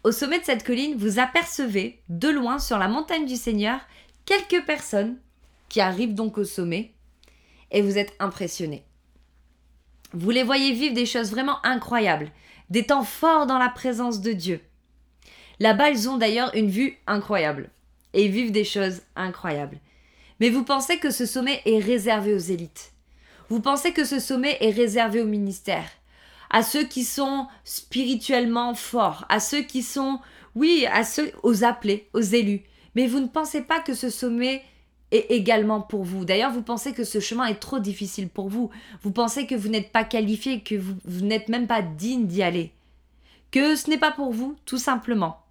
au 0.04 0.12
sommet 0.12 0.40
de 0.40 0.46
cette 0.46 0.64
colline, 0.64 0.98
vous 0.98 1.20
apercevez 1.20 2.02
de 2.10 2.30
loin 2.30 2.60
sur 2.60 2.78
la 2.78 2.88
montagne 2.88 3.26
du 3.26 3.36
Seigneur 3.36 3.80
quelques 4.26 4.66
personnes 4.66 5.18
qui 5.68 5.82
arrivent 5.82 6.14
donc 6.14 6.38
au 6.38 6.44
sommet 6.44 6.94
et 7.72 7.82
vous 7.82 7.98
êtes 7.98 8.14
impressionné. 8.20 8.84
Vous 10.14 10.32
les 10.32 10.44
voyez 10.44 10.74
vivre 10.74 10.96
des 10.96 11.06
choses 11.06 11.32
vraiment 11.32 11.64
incroyables, 11.66 12.32
des 12.70 12.86
temps 12.86 13.04
forts 13.04 13.46
dans 13.46 13.60
la 13.60 13.70
présence 13.70 14.22
de 14.22 14.32
Dieu. 14.32 14.62
Là-bas, 15.60 15.90
ils 15.90 16.10
ont 16.10 16.18
d'ailleurs 16.18 16.52
une 16.56 16.70
vue 16.70 16.98
incroyable 17.06 17.70
et 18.14 18.28
vivent 18.28 18.52
des 18.52 18.64
choses 18.64 19.02
incroyables. 19.16 19.80
Mais 20.40 20.50
vous 20.50 20.64
pensez 20.64 21.00
que 21.00 21.12
ce 21.12 21.26
sommet 21.26 21.62
est 21.66 21.80
réservé 21.80 22.34
aux 22.34 22.38
élites? 22.38 22.94
Vous 23.50 23.60
pensez 23.60 23.92
que 23.94 24.06
ce 24.06 24.20
sommet 24.20 24.58
est 24.62 24.72
réservé 24.72 25.22
au 25.22 25.26
ministère, 25.26 25.90
à 26.50 26.64
ceux 26.64 26.84
qui 26.84 27.04
sont 27.04 27.48
spirituellement 27.64 28.76
forts, 28.76 29.26
à 29.30 29.40
ceux 29.40 29.62
qui 29.62 29.82
sont, 29.82 30.20
oui, 30.56 30.86
à 30.92 31.04
ceux, 31.04 31.32
aux 31.44 31.64
appelés, 31.64 32.08
aux 32.14 32.22
élus. 32.22 32.62
Mais 32.96 33.08
vous 33.08 33.20
ne 33.20 33.28
pensez 33.28 33.62
pas 33.62 33.80
que 33.80 33.94
ce 33.94 34.10
sommet 34.10 34.64
est 35.12 35.32
également 35.32 35.82
pour 35.82 36.04
vous. 36.04 36.26
D'ailleurs, 36.26 36.52
vous 36.52 36.62
pensez 36.62 36.94
que 36.94 37.04
ce 37.04 37.20
chemin 37.20 37.46
est 37.46 37.60
trop 37.60 37.80
difficile 37.80 38.30
pour 38.30 38.50
vous. 38.50 38.70
Vous 39.02 39.12
pensez 39.12 39.48
que 39.48 39.56
vous 39.56 39.70
n'êtes 39.70 39.92
pas 39.92 40.04
qualifié, 40.04 40.62
que 40.62 40.76
vous, 40.76 40.96
vous 41.06 41.26
n'êtes 41.26 41.50
même 41.50 41.68
pas 41.68 41.82
digne 41.82 42.28
d'y 42.28 42.44
aller. 42.44 42.72
Que 43.52 43.76
ce 43.76 43.90
n'est 43.90 43.98
pas 43.98 44.12
pour 44.12 44.32
vous, 44.32 44.56
tout 44.66 44.78
simplement. 44.78 45.42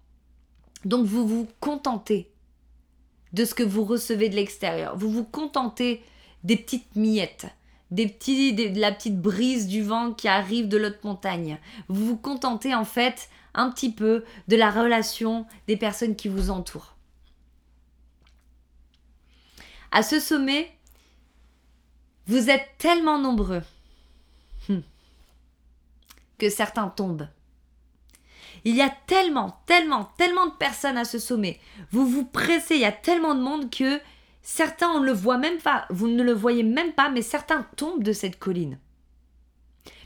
Donc 0.85 1.05
vous 1.05 1.27
vous 1.27 1.47
contentez 1.59 2.31
de 3.33 3.45
ce 3.45 3.53
que 3.53 3.63
vous 3.63 3.85
recevez 3.85 4.29
de 4.29 4.35
l'extérieur. 4.35 4.97
Vous 4.97 5.09
vous 5.09 5.23
contentez 5.23 6.03
des 6.43 6.57
petites 6.57 6.95
miettes 6.95 7.47
des 7.91 8.07
petits, 8.07 8.53
de 8.53 8.79
la 8.79 8.91
petite 8.91 9.19
brise 9.19 9.67
du 9.67 9.81
vent 9.81 10.13
qui 10.13 10.27
arrive 10.27 10.67
de 10.67 10.77
l'autre 10.77 10.99
montagne. 11.03 11.59
Vous 11.87 12.05
vous 12.05 12.17
contentez 12.17 12.75
en 12.75 12.85
fait 12.85 13.29
un 13.53 13.71
petit 13.71 13.91
peu 13.91 14.23
de 14.47 14.55
la 14.55 14.69
relation 14.69 15.45
des 15.67 15.77
personnes 15.77 16.15
qui 16.15 16.27
vous 16.27 16.51
entourent. 16.51 16.95
À 19.91 20.03
ce 20.03 20.19
sommet, 20.19 20.71
vous 22.27 22.51
êtes 22.51 22.67
tellement 22.77 23.17
nombreux 23.17 23.63
hmm, 24.69 24.81
que 26.37 26.49
certains 26.49 26.89
tombent. 26.89 27.27
Il 28.65 28.75
y 28.75 28.81
a 28.81 28.93
tellement, 29.07 29.61
tellement, 29.65 30.11
tellement 30.17 30.47
de 30.47 30.53
personnes 30.53 30.97
à 30.97 31.05
ce 31.05 31.19
sommet. 31.19 31.59
Vous 31.91 32.05
vous 32.05 32.25
pressez, 32.25 32.75
il 32.75 32.81
y 32.81 32.85
a 32.85 32.91
tellement 32.91 33.35
de 33.35 33.41
monde 33.41 33.69
que 33.69 33.99
Certains, 34.41 34.89
on 34.89 35.01
ne 35.01 35.05
le 35.05 35.11
voit 35.11 35.37
même 35.37 35.59
pas, 35.59 35.85
vous 35.89 36.07
ne 36.07 36.23
le 36.23 36.33
voyez 36.33 36.63
même 36.63 36.93
pas, 36.93 37.09
mais 37.09 37.21
certains 37.21 37.67
tombent 37.75 38.03
de 38.03 38.13
cette 38.13 38.39
colline. 38.39 38.79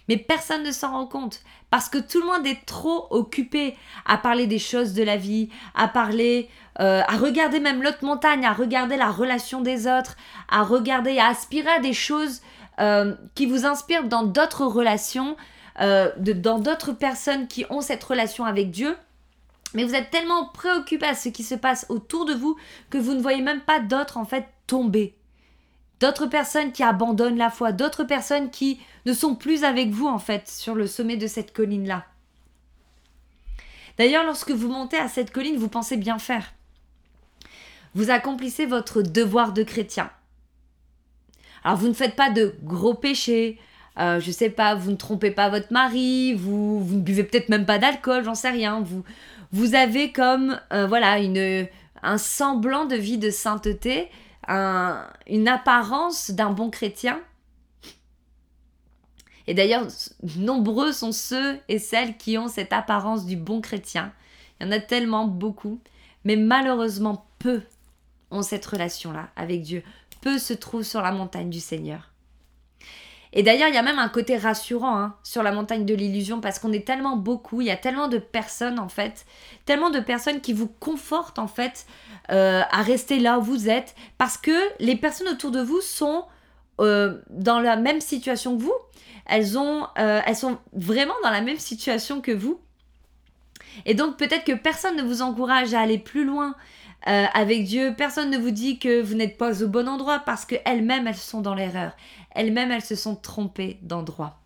Mais 0.09 0.17
personne 0.17 0.63
ne 0.63 0.71
s'en 0.71 0.91
rend 0.91 1.05
compte 1.05 1.41
parce 1.69 1.87
que 1.87 1.97
tout 1.97 2.19
le 2.19 2.25
monde 2.25 2.45
est 2.45 2.65
trop 2.65 3.07
occupé 3.09 3.77
à 4.05 4.17
parler 4.17 4.45
des 4.45 4.59
choses 4.59 4.93
de 4.93 5.01
la 5.01 5.15
vie, 5.15 5.49
à 5.75 5.87
parler, 5.87 6.49
euh, 6.81 7.01
à 7.07 7.15
regarder 7.15 7.61
même 7.61 7.81
l'autre 7.81 8.03
montagne, 8.03 8.45
à 8.45 8.51
regarder 8.51 8.97
la 8.97 9.11
relation 9.11 9.61
des 9.61 9.87
autres, 9.87 10.17
à 10.49 10.63
regarder, 10.63 11.19
à 11.19 11.27
aspirer 11.27 11.69
à 11.69 11.79
des 11.79 11.93
choses 11.93 12.41
euh, 12.79 13.15
qui 13.35 13.45
vous 13.45 13.65
inspirent 13.65 14.09
dans 14.09 14.23
d'autres 14.23 14.65
relations, 14.65 15.37
euh, 15.79 16.11
dans 16.17 16.59
d'autres 16.59 16.93
personnes 16.93 17.47
qui 17.47 17.65
ont 17.69 17.81
cette 17.81 18.03
relation 18.03 18.45
avec 18.45 18.71
Dieu 18.71 18.95
mais 19.73 19.83
vous 19.83 19.95
êtes 19.95 20.11
tellement 20.11 20.45
préoccupé 20.49 21.05
à 21.05 21.15
ce 21.15 21.29
qui 21.29 21.43
se 21.43 21.55
passe 21.55 21.85
autour 21.89 22.25
de 22.25 22.33
vous 22.33 22.55
que 22.89 22.97
vous 22.97 23.13
ne 23.13 23.21
voyez 23.21 23.41
même 23.41 23.61
pas 23.61 23.79
d'autres 23.79 24.17
en 24.17 24.25
fait 24.25 24.45
tomber 24.67 25.15
d'autres 25.99 26.27
personnes 26.27 26.73
qui 26.73 26.83
abandonnent 26.83 27.37
la 27.37 27.49
foi, 27.49 27.71
d'autres 27.71 28.03
personnes 28.03 28.49
qui 28.49 28.79
ne 29.05 29.13
sont 29.13 29.35
plus 29.35 29.63
avec 29.63 29.89
vous 29.89 30.07
en 30.07 30.19
fait 30.19 30.49
sur 30.49 30.75
le 30.75 30.85
sommet 30.85 31.15
de 31.15 31.27
cette 31.27 31.53
colline-là. 31.53 32.05
D'ailleurs, 33.97 34.25
lorsque 34.25 34.51
vous 34.51 34.67
montez 34.67 34.97
à 34.97 35.07
cette 35.07 35.31
colline, 35.31 35.55
vous 35.55 35.69
pensez 35.69 35.95
bien 35.95 36.19
faire. 36.19 36.53
Vous 37.95 38.09
accomplissez 38.09 38.65
votre 38.65 39.01
devoir 39.01 39.53
de 39.53 39.63
chrétien. 39.63 40.09
Alors, 41.63 41.77
vous 41.77 41.87
ne 41.87 41.93
faites 41.93 42.17
pas 42.17 42.31
de 42.31 42.55
gros 42.63 42.95
péchés, 42.95 43.57
euh, 43.99 44.19
je 44.19 44.31
sais 44.31 44.49
pas, 44.49 44.75
vous 44.75 44.91
ne 44.91 44.95
trompez 44.95 45.31
pas 45.31 45.49
votre 45.49 45.71
mari, 45.71 46.33
vous, 46.33 46.83
vous 46.83 46.95
ne 46.95 47.01
buvez 47.01 47.23
peut-être 47.23 47.49
même 47.49 47.65
pas 47.65 47.77
d'alcool, 47.77 48.23
j'en 48.23 48.35
sais 48.35 48.49
rien. 48.49 48.81
Vous, 48.81 49.03
vous 49.51 49.75
avez 49.75 50.11
comme, 50.11 50.59
euh, 50.71 50.87
voilà, 50.87 51.19
une, 51.19 51.67
un 52.01 52.17
semblant 52.17 52.85
de 52.85 52.95
vie 52.95 53.17
de 53.17 53.29
sainteté, 53.29 54.09
un, 54.47 55.05
une 55.27 55.47
apparence 55.47 56.31
d'un 56.31 56.51
bon 56.51 56.69
chrétien. 56.69 57.19
Et 59.45 59.53
d'ailleurs, 59.53 59.87
nombreux 60.37 60.91
sont 60.91 61.11
ceux 61.11 61.59
et 61.67 61.77
celles 61.77 62.17
qui 62.17 62.37
ont 62.37 62.47
cette 62.47 62.73
apparence 62.73 63.25
du 63.25 63.35
bon 63.35 63.61
chrétien. 63.61 64.11
Il 64.59 64.65
y 64.65 64.69
en 64.69 64.71
a 64.71 64.79
tellement 64.79 65.27
beaucoup, 65.27 65.79
mais 66.23 66.35
malheureusement 66.35 67.25
peu 67.39 67.61
ont 68.31 68.41
cette 68.41 68.65
relation-là 68.65 69.29
avec 69.35 69.61
Dieu. 69.61 69.83
Peu 70.21 70.39
se 70.39 70.53
trouvent 70.53 70.83
sur 70.83 71.01
la 71.01 71.11
montagne 71.11 71.49
du 71.49 71.59
Seigneur. 71.59 72.12
Et 73.35 73.41
d'ailleurs, 73.41 73.67
il 73.67 73.73
y 73.73 73.79
a 73.79 73.81
même 73.81 73.97
un 73.97 74.09
côté 74.09 74.37
rassurant 74.37 74.95
hein, 74.95 75.15
sur 75.23 75.41
la 75.41 75.51
montagne 75.51 75.85
de 75.85 75.95
l'illusion 75.95 76.39
parce 76.39 76.59
qu'on 76.59 76.71
est 76.71 76.85
tellement 76.85 77.17
beaucoup, 77.17 77.61
il 77.61 77.67
y 77.67 77.71
a 77.71 77.75
tellement 77.75 78.07
de 78.07 78.19
personnes 78.19 78.77
en 78.77 78.89
fait, 78.89 79.25
tellement 79.65 79.89
de 79.89 79.99
personnes 79.99 80.39
qui 80.39 80.53
vous 80.53 80.67
confortent 80.67 81.39
en 81.39 81.47
fait 81.47 81.87
euh, 82.31 82.61
à 82.69 82.81
rester 82.83 83.19
là 83.19 83.39
où 83.39 83.41
vous 83.41 83.69
êtes 83.69 83.95
parce 84.19 84.37
que 84.37 84.51
les 84.79 84.95
personnes 84.95 85.27
autour 85.29 85.49
de 85.49 85.61
vous 85.61 85.81
sont 85.81 86.25
euh, 86.79 87.19
dans 87.31 87.59
la 87.59 87.75
même 87.75 88.01
situation 88.01 88.55
que 88.55 88.63
vous. 88.63 88.73
Euh, 89.31 90.21
elles 90.25 90.35
sont 90.35 90.59
vraiment 90.73 91.15
dans 91.23 91.31
la 91.31 91.41
même 91.41 91.57
situation 91.57 92.21
que 92.21 92.31
vous. 92.31 92.59
Et 93.87 93.95
donc 93.95 94.17
peut-être 94.17 94.43
que 94.43 94.51
personne 94.51 94.95
ne 94.95 95.01
vous 95.01 95.23
encourage 95.23 95.73
à 95.73 95.79
aller 95.79 95.97
plus 95.97 96.23
loin 96.23 96.55
avec 97.05 97.65
Dieu. 97.65 97.93
Personne 97.97 98.29
ne 98.29 98.37
vous 98.37 98.51
dit 98.51 98.79
que 98.79 99.01
vous 99.01 99.15
n'êtes 99.15 99.37
pas 99.37 99.61
au 99.61 99.67
bon 99.67 99.89
endroit 99.89 100.19
parce 100.19 100.45
qu'elles-mêmes, 100.45 101.07
elles 101.07 101.15
sont 101.15 101.41
dans 101.41 101.53
l'erreur 101.53 101.93
elles-mêmes, 102.33 102.71
elles 102.71 102.83
se 102.83 102.95
sont 102.95 103.15
trompées 103.15 103.77
d'endroit. 103.81 104.39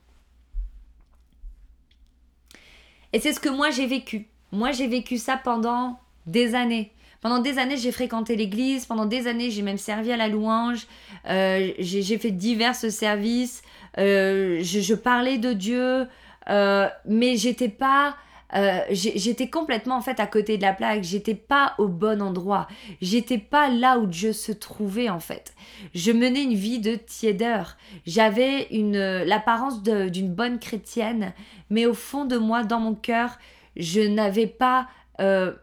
Et 3.13 3.19
c'est 3.19 3.33
ce 3.33 3.39
que 3.39 3.49
moi 3.49 3.71
j'ai 3.71 3.87
vécu. 3.87 4.27
Moi 4.51 4.71
j'ai 4.71 4.87
vécu 4.87 5.17
ça 5.17 5.37
pendant 5.37 5.99
des 6.25 6.55
années. 6.55 6.91
Pendant 7.21 7.39
des 7.39 7.57
années, 7.57 7.77
j'ai 7.77 7.91
fréquenté 7.91 8.35
l'église. 8.35 8.85
Pendant 8.85 9.05
des 9.05 9.25
années, 9.27 9.49
j'ai 9.49 9.63
même 9.63 9.79
servi 9.79 10.11
à 10.11 10.17
la 10.17 10.27
louange. 10.27 10.85
Euh, 11.27 11.71
j'ai 11.79 12.17
fait 12.19 12.29
divers 12.29 12.75
services. 12.75 13.63
Euh, 13.97 14.59
je, 14.61 14.93
parlais 14.93 15.39
de 15.39 15.53
Dieu. 15.53 16.07
Euh, 16.49 16.87
mais 17.05 17.35
j'étais 17.35 17.69
pas 17.69 18.15
euh, 18.55 18.79
j'étais 18.91 19.49
complètement 19.49 19.97
en 19.97 20.01
fait 20.01 20.21
à 20.21 20.27
côté 20.27 20.57
de 20.57 20.61
la 20.61 20.73
plaque, 20.73 21.03
j'étais 21.03 21.35
pas 21.35 21.75
au 21.77 21.87
bon 21.89 22.21
endroit, 22.21 22.67
j'étais 23.01 23.37
pas 23.37 23.69
là 23.69 23.99
où 23.99 24.05
Dieu 24.05 24.31
se 24.31 24.53
trouvait 24.53 25.09
en 25.09 25.19
fait. 25.19 25.53
Je 25.93 26.11
menais 26.11 26.43
une 26.43 26.53
vie 26.53 26.79
de 26.79 26.95
tiédeur, 26.95 27.75
j'avais 28.05 28.67
une 28.71 28.97
l'apparence 29.23 29.83
d'une 29.83 30.33
bonne 30.33 30.59
chrétienne, 30.59 31.33
mais 31.69 31.85
au 31.85 31.93
fond 31.93 32.23
de 32.23 32.37
moi, 32.37 32.63
dans 32.63 32.79
mon 32.79 32.95
cœur, 32.95 33.37
je 33.75 33.99
n'avais 34.01 34.47
pas, 34.47 34.87
euh, 35.19 35.53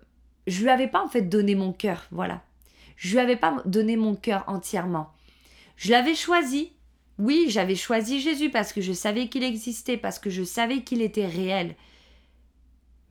je 0.47 0.63
lui 0.63 0.69
avais 0.69 0.89
pas 0.89 1.03
en 1.03 1.09
fait 1.09 1.23
donné 1.23 1.55
mon 1.55 1.73
cœur, 1.73 2.07
voilà. 2.11 2.43
Je 2.97 3.13
lui 3.13 3.19
avais 3.19 3.37
pas 3.37 3.57
donné 3.65 3.97
mon 3.97 4.15
cœur 4.15 4.45
entièrement. 4.47 5.11
Je 5.77 5.91
l'avais 5.91 6.15
choisi, 6.15 6.73
oui, 7.19 7.47
j'avais 7.49 7.77
choisi 7.77 8.21
Jésus 8.21 8.51
parce 8.51 8.73
que 8.73 8.83
je 8.83 8.93
savais 8.93 9.29
qu'il 9.29 9.43
existait, 9.43 9.97
parce 9.97 10.19
que 10.19 10.31
je 10.31 10.45
savais 10.45 10.83
qu'il 10.83 11.01
était 11.01 11.27
réel 11.27 11.75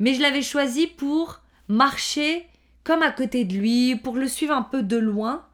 mais 0.04 0.16
je 0.16 0.22
l'avais 0.22 0.42
choisi 0.42 0.86
pour 0.86 1.40
marcher 1.70 2.46
comme 2.84 3.02
à 3.02 3.12
côté 3.12 3.46
de 3.46 3.54
lui, 3.54 3.96
pour 3.96 4.18
le 4.18 4.28
suivre 4.28 4.54
un 4.54 4.62
peu 4.62 4.84
de 4.84 4.98
loin, 4.98 5.46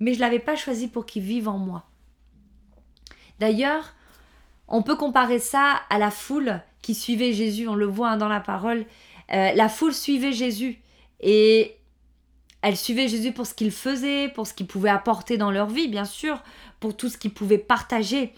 mais 0.00 0.12
je 0.12 0.18
l'avais 0.18 0.40
pas 0.40 0.56
choisi 0.56 0.88
pour 0.88 1.06
qu'il 1.06 1.22
vive 1.22 1.48
en 1.48 1.56
moi. 1.56 1.84
D'ailleurs, 3.38 3.94
on 4.66 4.82
peut 4.82 4.96
comparer 4.96 5.38
ça 5.38 5.82
à 5.88 5.98
la 5.98 6.10
foule 6.10 6.62
qui 6.82 6.96
suivait 6.96 7.32
Jésus, 7.32 7.68
on 7.68 7.76
le 7.76 7.86
voit 7.86 8.10
hein, 8.10 8.16
dans 8.16 8.26
la 8.26 8.40
parole. 8.40 8.86
Euh, 9.32 9.52
la 9.52 9.68
foule 9.68 9.94
suivait 9.94 10.32
Jésus 10.32 10.80
et 11.20 11.76
elle 12.60 12.76
suivait 12.76 13.06
Jésus 13.06 13.30
pour 13.30 13.46
ce 13.46 13.54
qu'il 13.54 13.70
faisait, 13.70 14.30
pour 14.30 14.48
ce 14.48 14.52
qu'il 14.54 14.66
pouvait 14.66 14.90
apporter 14.90 15.36
dans 15.38 15.52
leur 15.52 15.68
vie, 15.68 15.86
bien 15.86 16.06
sûr, 16.06 16.42
pour 16.80 16.96
tout 16.96 17.08
ce 17.08 17.18
qu'il 17.18 17.32
pouvait 17.32 17.58
partager. 17.58 18.32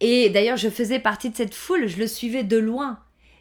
Et 0.00 0.28
d'ailleurs, 0.30 0.56
je 0.56 0.68
faisais 0.68 0.98
partie 0.98 1.30
de 1.30 1.36
cette 1.36 1.54
foule, 1.54 1.86
je 1.86 1.98
le 1.98 2.08
suivais 2.08 2.42
de 2.42 2.58
loin. 2.58 2.98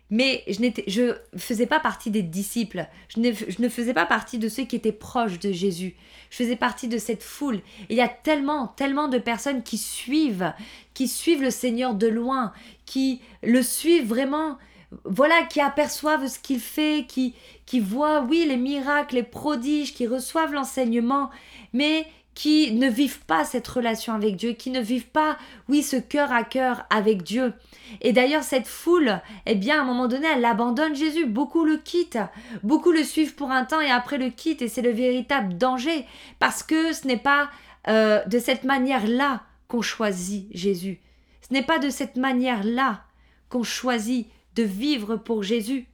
Mais 0.10 0.44
je 0.48 0.60
je 0.88 1.14
faisais 1.38 1.66
pas 1.66 1.80
partie 1.80 2.12
des 2.12 2.22
disciples. 2.22 2.88
Je 3.10 3.20
ne, 3.20 3.32
je 3.32 3.62
ne, 3.62 3.70
faisais 3.70 3.94
pas 3.94 4.06
partie 4.06 4.38
de 4.38 4.50
ceux 4.50 4.64
qui 4.64 4.76
étaient 4.76 4.92
proches 4.92 5.40
de 5.40 5.52
Jésus. 5.52 5.96
Je 6.30 6.36
faisais 6.38 6.56
partie 6.56 6.88
de 6.88 6.98
cette 6.98 7.24
foule. 7.24 7.62
il 7.90 7.96
y 7.96 8.02
a 8.02 8.08
tellement, 8.08 8.68
tellement 8.68 9.08
de 9.08 9.18
personnes 9.18 9.64
qui 9.64 9.78
suivent, 9.78 10.54
qui 10.94 11.08
suivent 11.08 11.42
le 11.42 11.52
Seigneur 11.52 11.96
de 11.96 12.08
loin, 12.08 12.54
qui 12.86 13.22
le 13.42 13.64
suivent 13.64 14.08
vraiment, 14.08 14.58
voilà, 15.06 15.44
qui 15.44 15.62
aperçoivent 15.62 16.28
ce 16.28 16.40
qu'il 16.40 16.60
fait, 16.60 17.06
qui, 17.08 17.34
qui 17.66 17.80
voient, 17.80 18.22
oui, 18.30 18.46
les 18.48 18.58
miracles, 18.58 19.16
les 19.16 19.24
prodiges, 19.24 19.94
qui 19.94 20.06
reçoivent 20.08 20.54
l'enseignement, 20.54 21.30
mais 21.72 22.06
qui 22.34 22.74
ne 22.74 22.90
vivent 22.90 23.24
pas 23.26 23.46
cette 23.46 23.68
relation 23.68 24.14
avec 24.14 24.36
Dieu, 24.36 24.54
qui 24.54 24.72
ne 24.72 24.82
vivent 24.82 25.10
pas, 25.10 25.38
oui, 25.70 25.84
ce 25.84 25.98
cœur 25.98 26.32
à 26.32 26.44
cœur 26.44 26.86
avec 26.90 27.24
Dieu. 27.24 27.54
Et 28.02 28.12
d'ailleurs, 28.12 28.44
cette 28.44 28.68
foule, 28.68 29.22
eh 29.46 29.56
bien, 29.56 29.80
à 29.80 29.82
un 29.82 29.86
moment 29.86 30.08
donné, 30.08 30.28
elle 30.28 30.46
abandonne 30.46 30.96
Jésus. 30.96 31.26
Beaucoup 31.26 31.64
le 31.64 31.78
quittent. 31.78 32.20
Beaucoup 32.64 32.92
le 32.92 33.04
suivent 33.04 33.36
pour 33.36 33.52
un 33.52 33.66
temps 33.66 33.82
et 33.82 33.92
après 33.92 34.18
le 34.18 34.30
quittent. 34.30 34.64
Et 34.64 34.68
c'est 34.68 34.82
le 34.82 34.92
véritable 34.92 35.58
danger. 35.58 36.06
Parce 36.40 36.64
que 36.64 36.94
ce 36.94 37.08
n'est 37.08 37.18
pas 37.18 37.50
euh, 37.88 38.24
de 38.26 38.40
cette 38.40 38.64
manière-là 38.64 39.44
qu'on 39.68 39.82
choisit 39.82 40.48
Jésus. 40.52 41.00
Ce 41.48 41.54
n'est 41.54 41.64
pas 41.64 41.80
de 41.80 41.90
cette 41.90 42.16
manière-là 42.16 43.04
qu'on 43.50 43.64
choisit 43.64 44.28
de 44.56 44.64
vivre 44.64 45.18
pour 45.18 45.44
Jésus. 45.44 45.88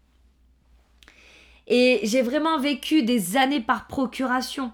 Et 1.67 1.99
j'ai 2.03 2.21
vraiment 2.21 2.59
vécu 2.59 3.03
des 3.03 3.37
années 3.37 3.61
par 3.61 3.87
procuration. 3.87 4.71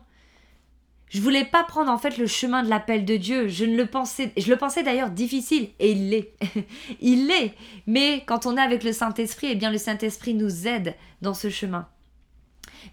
Je 1.15 1.21
voulais 1.21 1.45
pas 1.45 1.63
prendre 1.63 1.89
en 1.89 1.97
fait 1.97 2.17
le 2.17 2.27
chemin 2.27 2.61
de 2.61 2.67
l'appel 2.67 3.05
de 3.05 3.15
Dieu. 3.15 3.47
Je 3.47 3.63
le 3.63 3.85
pensais, 3.85 4.33
je 4.35 4.49
le 4.49 4.57
pensais 4.57 4.83
d'ailleurs 4.83 5.11
difficile 5.11 5.69
et 5.79 5.93
il 5.93 6.09
l'est. 6.09 6.33
il 6.99 7.27
l'est. 7.27 7.53
Mais 7.87 8.25
quand 8.25 8.45
on 8.45 8.57
est 8.57 8.61
avec 8.61 8.83
le 8.83 8.91
Saint-Esprit, 8.91 9.47
eh 9.51 9.55
bien 9.55 9.71
le 9.71 9.77
Saint-Esprit 9.77 10.33
nous 10.33 10.67
aide 10.67 10.93
dans 11.21 11.33
ce 11.33 11.49
chemin. 11.49 11.87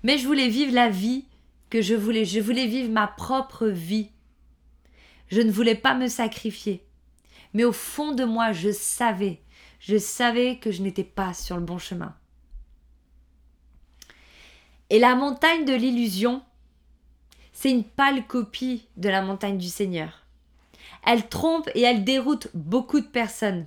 Mais 0.04 0.18
je 0.18 0.26
voulais 0.28 0.46
vivre 0.46 0.72
la 0.72 0.88
vie 0.88 1.24
que 1.68 1.82
je 1.82 1.96
voulais. 1.96 2.24
Je 2.24 2.38
voulais 2.38 2.68
vivre 2.68 2.92
ma 2.92 3.08
propre 3.08 3.66
vie. 3.66 4.10
Je 5.26 5.40
ne 5.40 5.50
voulais 5.50 5.74
pas 5.74 5.96
me 5.96 6.06
sacrifier. 6.06 6.86
Mais 7.54 7.64
au 7.64 7.72
fond 7.72 8.12
de 8.12 8.22
moi, 8.22 8.52
je 8.52 8.70
savais, 8.70 9.42
je 9.80 9.98
savais 9.98 10.58
que 10.58 10.70
je 10.70 10.82
n'étais 10.82 11.02
pas 11.02 11.34
sur 11.34 11.56
le 11.56 11.64
bon 11.64 11.78
chemin. 11.78 12.14
Et 14.90 15.00
la 15.00 15.16
montagne 15.16 15.64
de 15.64 15.74
l'illusion, 15.74 16.40
c'est 17.62 17.70
une 17.70 17.84
pâle 17.84 18.26
copie 18.26 18.88
de 18.96 19.08
la 19.08 19.22
montagne 19.22 19.56
du 19.56 19.68
Seigneur. 19.68 20.24
Elle 21.06 21.28
trompe 21.28 21.70
et 21.76 21.82
elle 21.82 22.02
déroute 22.02 22.48
beaucoup 22.54 22.98
de 22.98 23.06
personnes. 23.06 23.66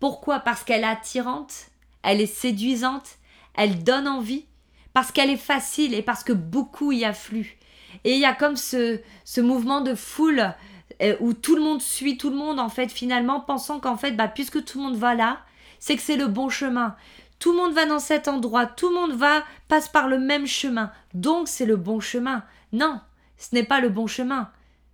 Pourquoi? 0.00 0.40
Parce 0.40 0.64
qu'elle 0.64 0.82
est 0.82 0.88
attirante, 0.88 1.68
elle 2.02 2.20
est 2.20 2.26
séduisante, 2.26 3.18
elle 3.54 3.84
donne 3.84 4.08
envie, 4.08 4.46
parce 4.92 5.12
qu'elle 5.12 5.30
est 5.30 5.36
facile 5.36 5.94
et 5.94 6.02
parce 6.02 6.24
que 6.24 6.32
beaucoup 6.32 6.90
y 6.90 7.04
affluent. 7.04 7.56
Et 8.02 8.14
il 8.14 8.18
y 8.18 8.24
a 8.24 8.34
comme 8.34 8.56
ce, 8.56 9.00
mouvement 9.40 9.82
de 9.82 9.94
foule 9.94 10.52
euh, 11.00 11.14
où 11.20 11.32
tout 11.32 11.54
le 11.54 11.62
monde 11.62 11.80
suit 11.80 12.18
tout 12.18 12.30
le 12.30 12.36
monde 12.36 12.58
en 12.58 12.68
fait 12.68 12.90
finalement 12.90 13.38
pensant 13.38 13.78
qu'en 13.78 13.96
fait 13.96 14.16
bah, 14.16 14.26
puisque 14.26 14.64
tout 14.64 14.78
le 14.78 14.84
monde 14.84 14.96
va 14.96 15.14
là, 15.14 15.42
c'est 15.78 15.94
que 15.94 16.02
c'est 16.02 16.16
le 16.16 16.26
bon 16.26 16.48
chemin. 16.48 16.96
Tout 17.38 17.52
le 17.52 17.58
monde 17.58 17.72
va 17.72 17.86
dans 17.86 18.00
cet 18.00 18.26
endroit, 18.26 18.66
tout 18.66 18.88
le 18.88 18.96
monde 18.96 19.12
va 19.12 19.44
passe 19.68 19.88
par 19.88 20.08
le 20.08 20.18
même 20.18 20.48
chemin. 20.48 20.90
Donc 21.14 21.46
c'est 21.46 21.66
le 21.66 21.76
bon 21.76 22.00
chemin. 22.00 22.42
Non, 22.72 23.00
ce 23.38 23.54
n'est 23.54 23.64
pas 23.64 23.80
le 23.80 23.88
bon 23.88 24.06
chemin. 24.06 24.50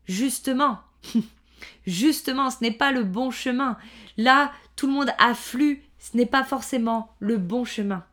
Justement, 0.07 0.81
justement, 1.87 2.51
ce 2.51 2.59
n'est 2.61 2.71
pas 2.71 2.93
le 2.93 3.03
bon 3.03 3.31
chemin. 3.31 3.77
Là, 4.17 4.53
tout 4.77 4.87
le 4.87 4.93
monde 4.93 5.11
afflue, 5.19 5.83
ce 5.99 6.17
n'est 6.17 6.27
pas 6.27 6.45
forcément 6.45 7.15
le 7.19 7.39
bon 7.39 7.65
chemin. 7.65 8.05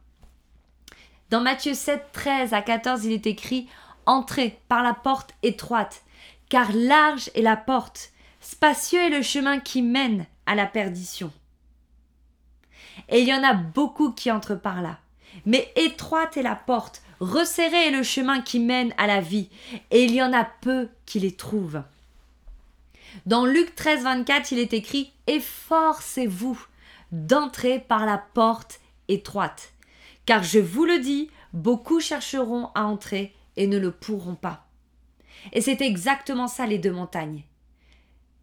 Dans 1.30 1.42
Matthieu 1.42 1.74
7, 1.74 2.10
13 2.12 2.54
à 2.54 2.62
14, 2.62 3.06
il 3.06 3.12
est 3.12 3.28
écrit 3.28 3.68
Entrez 4.06 4.60
par 4.68 4.84
la 4.84 4.94
porte 4.94 5.34
étroite, 5.44 6.04
car 6.50 6.72
large 6.74 7.30
est 7.36 7.42
la 7.42 7.56
porte, 7.56 8.12
spacieux 8.40 9.00
est 9.00 9.10
le 9.10 9.22
chemin 9.22 9.60
qui 9.60 9.82
mène 9.82 10.26
à 10.46 10.56
la 10.56 10.66
perdition. 10.66 11.32
Et 13.10 13.22
il 13.22 13.28
y 13.28 13.34
en 13.34 13.44
a 13.44 13.54
beaucoup 13.54 14.12
qui 14.12 14.32
entrent 14.32 14.56
par 14.56 14.82
là. 14.82 15.01
Mais 15.46 15.72
étroite 15.76 16.38
est 16.38 16.44
la 16.44 16.56
porte, 16.56 17.02
resserré 17.20 17.88
est 17.88 17.92
le 17.92 18.04
chemin 18.04 18.42
qui 18.42 18.60
mène 18.60 18.94
à 18.98 19.08
la 19.08 19.22
vie, 19.22 19.50
et 19.92 20.04
il 20.04 20.14
y 20.14 20.22
en 20.22 20.34
a 20.34 20.44
peu 20.44 20.90
qui 21.06 21.20
les 21.20 21.36
trouvent. 21.36 21.84
Dans 23.26 23.46
Luc 23.46 23.76
13, 23.76 24.04
24, 24.04 24.52
il 24.52 24.60
est 24.60 24.74
écrit 24.74 25.12
Efforcez-vous 25.28 26.60
d'entrer 27.12 27.80
par 27.80 28.06
la 28.06 28.18
porte 28.18 28.80
étroite, 29.08 29.74
car 30.26 30.44
je 30.44 30.60
vous 30.60 30.86
le 30.86 31.00
dis, 31.00 31.30
beaucoup 31.54 32.00
chercheront 32.00 32.70
à 32.74 32.84
entrer 32.84 33.34
et 33.58 33.68
ne 33.68 33.78
le 33.78 33.92
pourront 33.92 34.36
pas. 34.36 34.66
Et 35.54 35.62
c'est 35.62 35.82
exactement 35.82 36.48
ça 36.48 36.66
les 36.66 36.78
deux 36.78 36.92
montagnes. 36.92 37.44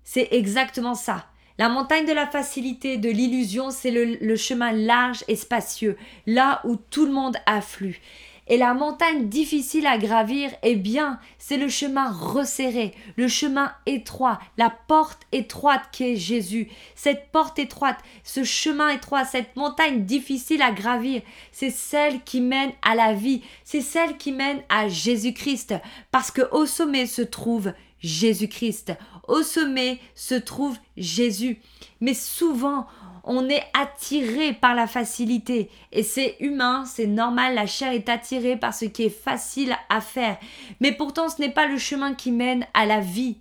C'est 0.05 0.29
exactement 0.33 0.95
ça. 0.95 1.28
La 1.59 1.69
montagne 1.69 2.07
de 2.07 2.13
la 2.13 2.29
facilité, 2.29 2.99
de 2.99 3.11
l'illusion, 3.11 3.73
c'est 3.73 3.91
le, 3.91 4.37
chemin 4.37 4.71
large 4.71 5.25
et 5.27 5.35
spacieux, 5.35 5.97
là 6.25 6.61
où 6.63 6.77
tout 6.77 7.05
le 7.05 7.11
monde 7.11 7.37
afflue. 7.47 8.01
Et 8.47 8.57
la 8.57 8.75
montagne 8.75 9.29
difficile 9.29 9.85
à 9.89 9.99
gravir, 9.99 10.51
eh 10.63 10.77
bien, 10.77 11.19
c'est 11.39 11.57
le 11.57 11.69
chemin 11.69 12.13
resserré, 12.13 12.95
le 13.17 13.27
chemin 13.27 13.73
étroit, 13.87 14.39
la 14.57 14.71
porte 14.71 15.21
étroite 15.33 15.83
qui 15.91 16.05
est 16.05 16.17
Jésus. 16.17 16.69
Cette 16.95 17.33
porte 17.33 17.59
étroite, 17.59 17.99
ce 18.23 18.45
chemin 18.45 18.91
étroit, 18.91 19.25
cette 19.25 19.57
montagne 19.57 20.05
difficile 20.05 20.63
à 20.63 20.71
gravir, 20.71 21.23
c'est 21.51 21.71
celle 21.71 22.23
qui 22.23 22.41
mène 22.41 22.71
à 22.83 22.95
la 22.95 23.15
vie, 23.15 23.43
c'est 23.65 23.83
celle 23.83 24.17
qui 24.17 24.31
mène 24.31 24.63
à 24.69 24.89
Jésus-Christ. 24.89 25.75
Parce 26.13 26.31
que 26.31 26.49
au 26.53 26.67
sommet 26.67 27.07
se 27.07 27.23
trouve 27.23 27.73
Jésus-Christ. 28.01 28.93
Au 29.27 29.43
sommet 29.43 29.99
se 30.15 30.35
trouve 30.35 30.77
Jésus. 30.97 31.61
Mais 32.01 32.15
souvent, 32.15 32.87
on 33.25 33.49
est 33.49 33.65
attiré 33.75 34.55
par 34.55 34.75
la 34.75 34.87
facilité. 34.87 35.71
Et 35.93 36.03
c'est 36.03 36.37
humain, 36.41 36.85
c'est 36.87 37.07
normal, 37.07 37.55
la 37.55 37.67
chair 37.67 37.93
est 37.93 38.09
attirée 38.09 38.57
par 38.57 38.73
ce 38.73 38.87
qui 38.87 39.05
est 39.05 39.11
facile 39.11 39.77
à 39.91 40.01
faire. 40.01 40.39
Mais 40.81 40.93
pourtant, 40.93 41.29
ce 41.29 41.41
n'est 41.41 41.53
pas 41.53 41.67
le 41.67 41.79
chemin 41.79 42.15
qui 42.15 42.33
mène 42.33 42.67
à 42.73 42.87
la 42.87 43.01
vie. 43.01 43.37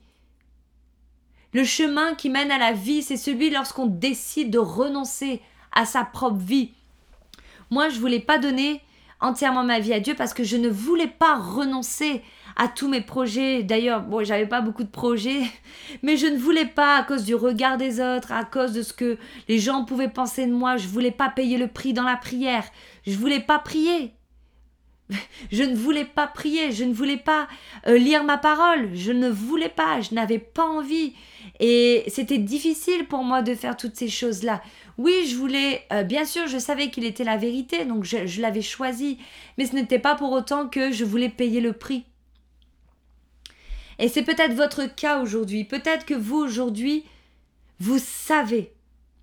Le 1.53 1.63
chemin 1.63 2.15
qui 2.15 2.29
mène 2.29 2.51
à 2.51 2.57
la 2.57 2.73
vie, 2.73 3.01
c'est 3.01 3.17
celui 3.17 3.49
lorsqu'on 3.49 3.85
décide 3.85 4.51
de 4.51 4.59
renoncer 4.59 5.41
à 5.71 5.85
sa 5.85 6.03
propre 6.03 6.37
vie. 6.37 6.71
Moi, 7.69 7.89
je 7.89 7.99
voulais 7.99 8.19
pas 8.19 8.37
donner 8.37 8.81
entièrement 9.19 9.63
ma 9.63 9.79
vie 9.79 9.93
à 9.93 10.00
Dieu 10.00 10.13
parce 10.15 10.33
que 10.33 10.43
je 10.43 10.57
ne 10.57 10.69
voulais 10.69 11.07
pas 11.07 11.36
renoncer 11.36 12.21
à 12.55 12.67
tous 12.67 12.88
mes 12.88 13.01
projets. 13.01 13.63
D'ailleurs, 13.63 14.01
bon, 14.01 14.24
j'avais 14.24 14.47
pas 14.47 14.62
beaucoup 14.62 14.83
de 14.83 14.89
projets, 14.89 15.41
mais 16.03 16.17
je 16.17 16.27
ne 16.27 16.38
voulais 16.38 16.65
pas 16.65 16.97
à 16.97 17.03
cause 17.03 17.24
du 17.24 17.36
regard 17.36 17.77
des 17.77 18.01
autres, 18.01 18.31
à 18.31 18.43
cause 18.43 18.74
de 18.74 18.81
ce 18.81 18.93
que 18.93 19.17
les 19.47 19.59
gens 19.59 19.86
pouvaient 19.86 20.09
penser 20.09 20.45
de 20.45 20.53
moi. 20.53 20.77
Je 20.77 20.88
voulais 20.88 21.12
pas 21.12 21.29
payer 21.29 21.57
le 21.57 21.67
prix 21.67 21.93
dans 21.93 22.03
la 22.03 22.17
prière. 22.17 22.65
Je 23.05 23.15
voulais 23.17 23.39
pas 23.39 23.59
prier. 23.59 24.16
Je 25.51 25.63
ne 25.63 25.75
voulais 25.75 26.05
pas 26.05 26.27
prier, 26.27 26.71
je 26.71 26.83
ne 26.83 26.93
voulais 26.93 27.17
pas 27.17 27.47
euh, 27.87 27.97
lire 27.97 28.23
ma 28.23 28.37
parole, 28.37 28.89
je 28.93 29.11
ne 29.11 29.29
voulais 29.29 29.69
pas, 29.69 30.01
je 30.01 30.13
n'avais 30.13 30.39
pas 30.39 30.65
envie. 30.65 31.13
Et 31.59 32.03
c'était 32.07 32.37
difficile 32.37 33.07
pour 33.07 33.23
moi 33.23 33.41
de 33.41 33.55
faire 33.55 33.77
toutes 33.77 33.95
ces 33.95 34.09
choses-là. 34.09 34.61
Oui, 34.97 35.25
je 35.29 35.35
voulais, 35.35 35.85
euh, 35.93 36.03
bien 36.03 36.25
sûr, 36.25 36.47
je 36.47 36.57
savais 36.57 36.89
qu'il 36.89 37.05
était 37.05 37.23
la 37.23 37.37
vérité, 37.37 37.85
donc 37.85 38.03
je 38.03 38.41
l'avais 38.41 38.61
choisi, 38.61 39.17
mais 39.57 39.65
ce 39.65 39.75
n'était 39.75 39.99
pas 39.99 40.15
pour 40.15 40.31
autant 40.31 40.67
que 40.67 40.91
je 40.91 41.05
voulais 41.05 41.29
payer 41.29 41.61
le 41.61 41.73
prix. 41.73 42.03
Et 43.99 44.09
c'est 44.09 44.23
peut-être 44.23 44.53
votre 44.53 44.85
cas 44.85 45.21
aujourd'hui. 45.21 45.63
Peut-être 45.63 46.05
que 46.05 46.13
vous 46.13 46.37
aujourd'hui, 46.37 47.03
vous 47.79 47.99
savez 47.99 48.73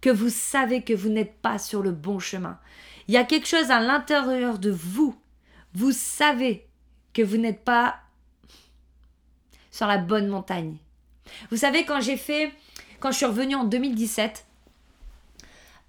que 0.00 0.10
vous 0.10 0.30
savez 0.30 0.82
que 0.82 0.92
vous 0.92 1.08
n'êtes 1.08 1.34
pas 1.40 1.58
sur 1.58 1.82
le 1.82 1.92
bon 1.92 2.18
chemin. 2.18 2.58
Il 3.08 3.14
y 3.14 3.16
a 3.16 3.24
quelque 3.24 3.46
chose 3.46 3.70
à 3.70 3.80
l'intérieur 3.80 4.58
de 4.58 4.70
vous. 4.70 5.14
Vous 5.74 5.92
savez 5.92 6.66
que 7.12 7.22
vous 7.22 7.36
n'êtes 7.36 7.64
pas 7.64 7.96
sur 9.70 9.86
la 9.86 9.98
bonne 9.98 10.28
montagne. 10.28 10.76
Vous 11.50 11.56
savez, 11.56 11.84
quand 11.84 12.00
j'ai 12.00 12.16
fait, 12.16 12.52
quand 13.00 13.10
je 13.10 13.16
suis 13.16 13.26
revenue 13.26 13.56
en 13.56 13.64
2017, 13.64 14.46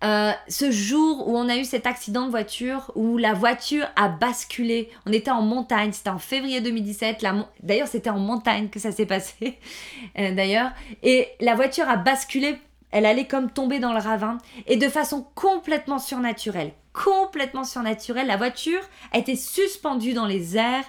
euh, 0.03 0.31
ce 0.47 0.71
jour 0.71 1.27
où 1.27 1.37
on 1.37 1.47
a 1.47 1.55
eu 1.55 1.63
cet 1.63 1.87
accident 1.87 2.25
de 2.25 2.31
voiture, 2.31 2.91
où 2.95 3.17
la 3.17 3.33
voiture 3.33 3.87
a 3.95 4.09
basculé, 4.09 4.89
on 5.05 5.13
était 5.13 5.31
en 5.31 5.41
montagne, 5.41 5.91
c'était 5.93 6.09
en 6.09 6.19
février 6.19 6.61
2017, 6.61 7.25
d'ailleurs 7.63 7.87
c'était 7.87 8.09
en 8.09 8.19
montagne 8.19 8.69
que 8.69 8.79
ça 8.79 8.91
s'est 8.91 9.05
passé, 9.05 9.57
euh, 10.19 10.33
d'ailleurs, 10.35 10.71
et 11.01 11.29
la 11.39 11.55
voiture 11.55 11.87
a 11.87 11.95
basculé, 11.95 12.57
elle 12.91 13.05
allait 13.05 13.27
comme 13.27 13.51
tomber 13.51 13.79
dans 13.79 13.93
le 13.93 13.99
ravin, 13.99 14.37
et 14.67 14.77
de 14.77 14.89
façon 14.89 15.25
complètement 15.35 15.99
surnaturelle, 15.99 16.71
complètement 16.93 17.63
surnaturelle, 17.63 18.27
la 18.27 18.37
voiture 18.37 18.81
a 19.11 19.17
été 19.17 19.35
suspendue 19.35 20.13
dans 20.13 20.27
les 20.27 20.57
airs, 20.57 20.85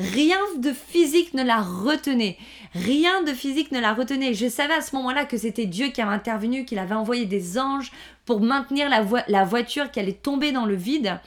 Rien 0.00 0.38
de 0.58 0.72
physique 0.72 1.34
ne 1.34 1.44
la 1.44 1.60
retenait. 1.60 2.36
Rien 2.74 3.22
de 3.22 3.32
physique 3.32 3.70
ne 3.70 3.78
la 3.78 3.94
retenait. 3.94 4.34
Je 4.34 4.48
savais 4.48 4.74
à 4.74 4.80
ce 4.80 4.94
moment-là 4.96 5.24
que 5.24 5.36
c'était 5.36 5.66
Dieu 5.66 5.88
qui 5.88 6.00
avait 6.00 6.14
intervenu, 6.14 6.64
qu'il 6.64 6.78
avait 6.78 6.94
envoyé 6.94 7.26
des 7.26 7.58
anges 7.58 7.92
pour 8.24 8.40
maintenir 8.40 8.88
la, 8.88 9.44
voiture 9.44 9.90
qui 9.90 10.00
allait 10.00 10.12
tomber 10.12 10.50
dans 10.50 10.66
le 10.66 10.74
vide. 10.74 11.20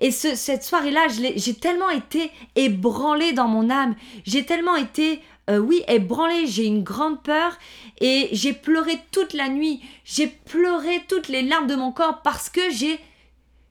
Et 0.00 0.10
cette 0.10 0.64
soirée-là, 0.64 1.06
j'ai 1.36 1.54
tellement 1.54 1.90
été 1.90 2.32
ébranlée 2.56 3.32
dans 3.32 3.46
mon 3.46 3.70
âme. 3.70 3.94
J'ai 4.26 4.44
tellement 4.44 4.74
été, 4.74 5.20
euh, 5.50 5.58
oui, 5.58 5.82
ébranlée. 5.88 6.46
J'ai 6.46 6.64
une 6.64 6.82
grande 6.82 7.22
peur 7.22 7.58
et 8.00 8.28
j'ai 8.32 8.52
pleuré 8.52 8.98
toute 9.10 9.32
la 9.32 9.48
nuit. 9.48 9.82
J'ai 10.04 10.26
pleuré 10.26 11.02
toutes 11.08 11.28
les 11.28 11.42
larmes 11.42 11.66
de 11.66 11.74
mon 11.74 11.92
corps 11.92 12.22
parce 12.22 12.48
que 12.48 12.70
j'ai 12.70 12.98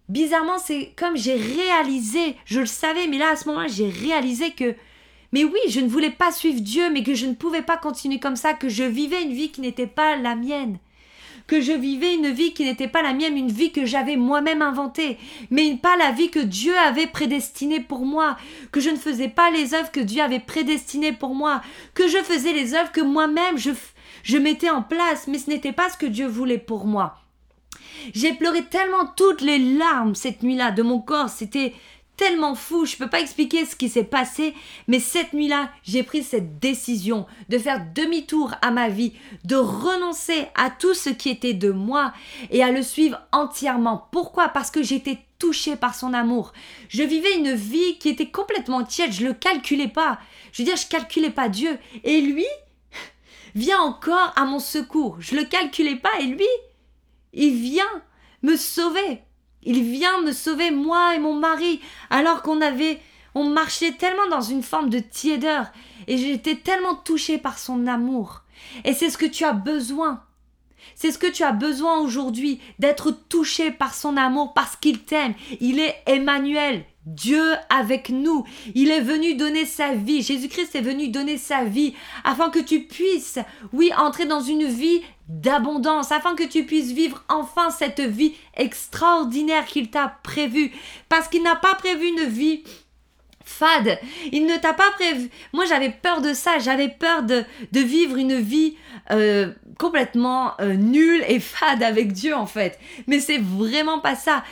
bizarrement, 0.09 0.59
c'est 0.59 0.93
comme 0.95 1.17
j'ai 1.17 1.35
réalisé, 1.35 2.35
je 2.45 2.59
le 2.59 2.65
savais, 2.65 3.07
mais 3.07 3.17
là, 3.17 3.31
à 3.31 3.35
ce 3.35 3.47
moment-là, 3.47 3.67
j'ai 3.67 3.89
réalisé 3.89 4.51
que, 4.51 4.75
mais 5.31 5.43
oui, 5.43 5.59
je 5.69 5.79
ne 5.79 5.87
voulais 5.87 6.11
pas 6.11 6.31
suivre 6.31 6.61
Dieu, 6.61 6.89
mais 6.91 7.03
que 7.03 7.15
je 7.15 7.25
ne 7.25 7.33
pouvais 7.33 7.61
pas 7.61 7.77
continuer 7.77 8.19
comme 8.19 8.35
ça, 8.35 8.53
que 8.53 8.69
je 8.69 8.83
vivais 8.83 9.23
une 9.23 9.33
vie 9.33 9.49
qui 9.49 9.61
n'était 9.61 9.87
pas 9.87 10.15
la 10.17 10.35
mienne. 10.35 10.77
Que 11.47 11.61
je 11.61 11.73
vivais 11.73 12.13
une 12.13 12.29
vie 12.29 12.53
qui 12.53 12.63
n'était 12.63 12.87
pas 12.87 13.01
la 13.01 13.13
mienne, 13.13 13.37
une 13.37 13.51
vie 13.51 13.71
que 13.71 13.85
j'avais 13.85 14.15
moi-même 14.15 14.61
inventée, 14.61 15.17
mais 15.51 15.75
pas 15.75 15.97
la 15.97 16.11
vie 16.11 16.29
que 16.29 16.39
Dieu 16.39 16.75
avait 16.77 17.07
prédestinée 17.07 17.81
pour 17.81 18.05
moi, 18.05 18.37
que 18.71 18.79
je 18.79 18.89
ne 18.89 18.95
faisais 18.95 19.27
pas 19.27 19.51
les 19.51 19.73
œuvres 19.73 19.91
que 19.91 19.99
Dieu 19.99 20.21
avait 20.21 20.39
prédestinées 20.39 21.11
pour 21.11 21.35
moi, 21.35 21.61
que 21.93 22.07
je 22.07 22.17
faisais 22.19 22.53
les 22.53 22.73
œuvres 22.73 22.91
que 22.91 23.01
moi-même 23.01 23.57
je, 23.57 23.71
je 24.23 24.37
mettais 24.37 24.69
en 24.69 24.81
place, 24.81 25.27
mais 25.27 25.37
ce 25.37 25.49
n'était 25.49 25.73
pas 25.73 25.89
ce 25.89 25.97
que 25.97 26.05
Dieu 26.05 26.27
voulait 26.27 26.57
pour 26.57 26.85
moi. 26.85 27.15
J'ai 28.13 28.33
pleuré 28.33 28.63
tellement 28.63 29.05
toutes 29.15 29.41
les 29.41 29.59
larmes 29.59 30.15
cette 30.15 30.43
nuit-là 30.43 30.71
de 30.71 30.83
mon 30.83 30.99
corps, 30.99 31.29
c'était 31.29 31.73
tellement 32.17 32.55
fou, 32.55 32.85
je 32.85 32.95
peux 32.95 33.09
pas 33.09 33.19
expliquer 33.19 33.65
ce 33.65 33.75
qui 33.75 33.89
s'est 33.89 34.03
passé, 34.03 34.53
mais 34.87 34.99
cette 34.99 35.33
nuit-là, 35.33 35.71
j'ai 35.83 36.03
pris 36.03 36.23
cette 36.23 36.59
décision 36.59 37.25
de 37.49 37.57
faire 37.57 37.85
demi-tour 37.93 38.53
à 38.61 38.71
ma 38.71 38.89
vie, 38.89 39.13
de 39.45 39.55
renoncer 39.55 40.47
à 40.55 40.69
tout 40.69 40.93
ce 40.93 41.09
qui 41.09 41.29
était 41.29 41.53
de 41.53 41.71
moi 41.71 42.13
et 42.51 42.63
à 42.63 42.71
le 42.71 42.83
suivre 42.83 43.19
entièrement. 43.31 44.07
Pourquoi? 44.11 44.49
Parce 44.49 44.71
que 44.71 44.83
j'étais 44.83 45.19
touchée 45.39 45.75
par 45.75 45.95
son 45.95 46.13
amour. 46.13 46.53
Je 46.87 47.03
vivais 47.03 47.35
une 47.35 47.53
vie 47.53 47.97
qui 47.97 48.09
était 48.09 48.29
complètement 48.29 48.83
tiède, 48.83 49.11
je 49.11 49.25
le 49.25 49.33
calculais 49.33 49.87
pas. 49.87 50.19
Je 50.51 50.61
veux 50.61 50.67
dire, 50.67 50.77
je 50.77 50.87
calculais 50.87 51.31
pas 51.31 51.49
Dieu 51.49 51.77
et 52.03 52.21
lui 52.21 52.45
vient 53.55 53.81
encore 53.81 54.31
à 54.35 54.45
mon 54.45 54.59
secours. 54.59 55.17
Je 55.19 55.35
le 55.35 55.43
calculais 55.43 55.97
pas 55.97 56.19
et 56.19 56.25
lui 56.25 56.47
il 57.33 57.55
vient 57.55 58.01
me 58.43 58.55
sauver. 58.55 59.23
Il 59.65 59.83
vient 59.83 60.21
me 60.21 60.31
sauver, 60.31 60.71
moi 60.71 61.15
et 61.15 61.19
mon 61.19 61.33
mari, 61.33 61.81
alors 62.09 62.41
qu'on 62.41 62.61
avait, 62.61 62.99
on 63.35 63.49
marchait 63.49 63.93
tellement 63.93 64.27
dans 64.29 64.41
une 64.41 64.63
forme 64.63 64.89
de 64.89 64.99
tiédeur, 64.99 65.67
et 66.07 66.17
j'étais 66.17 66.55
tellement 66.55 66.95
touchée 66.95 67.37
par 67.37 67.57
son 67.57 67.87
amour. 67.87 68.43
Et 68.83 68.93
c'est 68.93 69.09
ce 69.09 69.17
que 69.17 69.25
tu 69.25 69.43
as 69.43 69.53
besoin. 69.53 70.23
C'est 70.95 71.11
ce 71.11 71.17
que 71.17 71.31
tu 71.31 71.43
as 71.43 71.53
besoin 71.53 71.99
aujourd'hui, 71.99 72.59
d'être 72.79 73.11
touché 73.11 73.71
par 73.71 73.93
son 73.93 74.17
amour, 74.17 74.53
parce 74.53 74.75
qu'il 74.75 74.99
t'aime. 75.03 75.33
Il 75.59 75.79
est 75.79 75.95
Emmanuel, 76.05 76.85
Dieu 77.05 77.53
avec 77.69 78.09
nous. 78.09 78.45
Il 78.75 78.91
est 78.91 79.01
venu 79.01 79.35
donner 79.35 79.65
sa 79.65 79.93
vie. 79.93 80.21
Jésus-Christ 80.21 80.75
est 80.75 80.81
venu 80.81 81.09
donner 81.09 81.37
sa 81.37 81.63
vie 81.63 81.93
afin 82.23 82.49
que 82.49 82.59
tu 82.59 82.83
puisses, 82.83 83.39
oui, 83.73 83.91
entrer 83.97 84.25
dans 84.25 84.41
une 84.41 84.65
vie 84.65 85.01
d'abondance, 85.27 86.11
afin 86.11 86.35
que 86.35 86.43
tu 86.43 86.65
puisses 86.65 86.91
vivre 86.91 87.23
enfin 87.29 87.69
cette 87.69 88.01
vie 88.01 88.33
extraordinaire 88.55 89.65
qu'il 89.65 89.89
t'a 89.89 90.19
prévue. 90.23 90.71
Parce 91.09 91.27
qu'il 91.27 91.43
n'a 91.43 91.55
pas 91.55 91.75
prévu 91.75 92.07
une 92.07 92.25
vie 92.25 92.63
fade. 93.43 93.99
Il 94.31 94.45
ne 94.45 94.57
t'a 94.57 94.73
pas 94.73 94.91
prévu. 94.91 95.29
Moi, 95.53 95.65
j'avais 95.65 95.89
peur 95.89 96.21
de 96.21 96.33
ça. 96.33 96.59
J'avais 96.59 96.89
peur 96.89 97.23
de, 97.23 97.43
de, 97.71 97.79
vivre 97.79 98.17
une 98.17 98.39
vie 98.39 98.75
euh, 99.11 99.51
complètement 99.77 100.53
euh, 100.59 100.73
nulle 100.73 101.23
et 101.27 101.39
fade 101.39 101.83
avec 101.83 102.13
Dieu, 102.13 102.35
en 102.35 102.45
fait. 102.45 102.79
Mais 103.07 103.19
c'est 103.19 103.39
vraiment 103.39 103.99
pas 103.99 104.15
ça. 104.15 104.43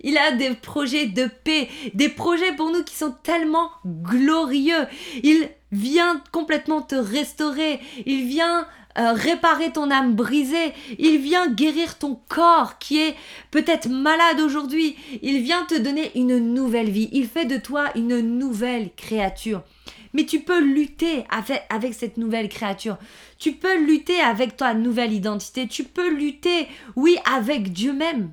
Il 0.00 0.18
a 0.18 0.32
des 0.32 0.54
projets 0.54 1.06
de 1.06 1.26
paix, 1.26 1.68
des 1.94 2.08
projets 2.08 2.52
pour 2.52 2.70
nous 2.70 2.84
qui 2.84 2.94
sont 2.94 3.14
tellement 3.22 3.70
glorieux. 3.86 4.86
Il 5.22 5.48
vient 5.72 6.22
complètement 6.32 6.82
te 6.82 6.94
restaurer. 6.94 7.80
Il 8.06 8.26
vient 8.26 8.66
euh, 8.98 9.12
réparer 9.12 9.70
ton 9.72 9.90
âme 9.90 10.14
brisée. 10.14 10.72
Il 10.98 11.18
vient 11.18 11.48
guérir 11.48 11.98
ton 11.98 12.18
corps 12.28 12.78
qui 12.78 13.00
est 13.00 13.14
peut-être 13.50 13.88
malade 13.88 14.40
aujourd'hui. 14.40 14.96
Il 15.22 15.40
vient 15.42 15.64
te 15.64 15.78
donner 15.78 16.10
une 16.16 16.38
nouvelle 16.52 16.90
vie. 16.90 17.08
Il 17.12 17.28
fait 17.28 17.44
de 17.44 17.58
toi 17.58 17.90
une 17.94 18.20
nouvelle 18.20 18.90
créature. 18.96 19.62
Mais 20.14 20.24
tu 20.24 20.40
peux 20.40 20.60
lutter 20.60 21.24
avec, 21.30 21.62
avec 21.70 21.94
cette 21.94 22.16
nouvelle 22.16 22.48
créature. 22.48 22.96
Tu 23.38 23.52
peux 23.52 23.78
lutter 23.78 24.20
avec 24.20 24.56
ta 24.56 24.74
nouvelle 24.74 25.12
identité. 25.12 25.68
Tu 25.68 25.84
peux 25.84 26.10
lutter, 26.10 26.66
oui, 26.96 27.18
avec 27.24 27.72
Dieu 27.72 27.92
même. 27.92 28.32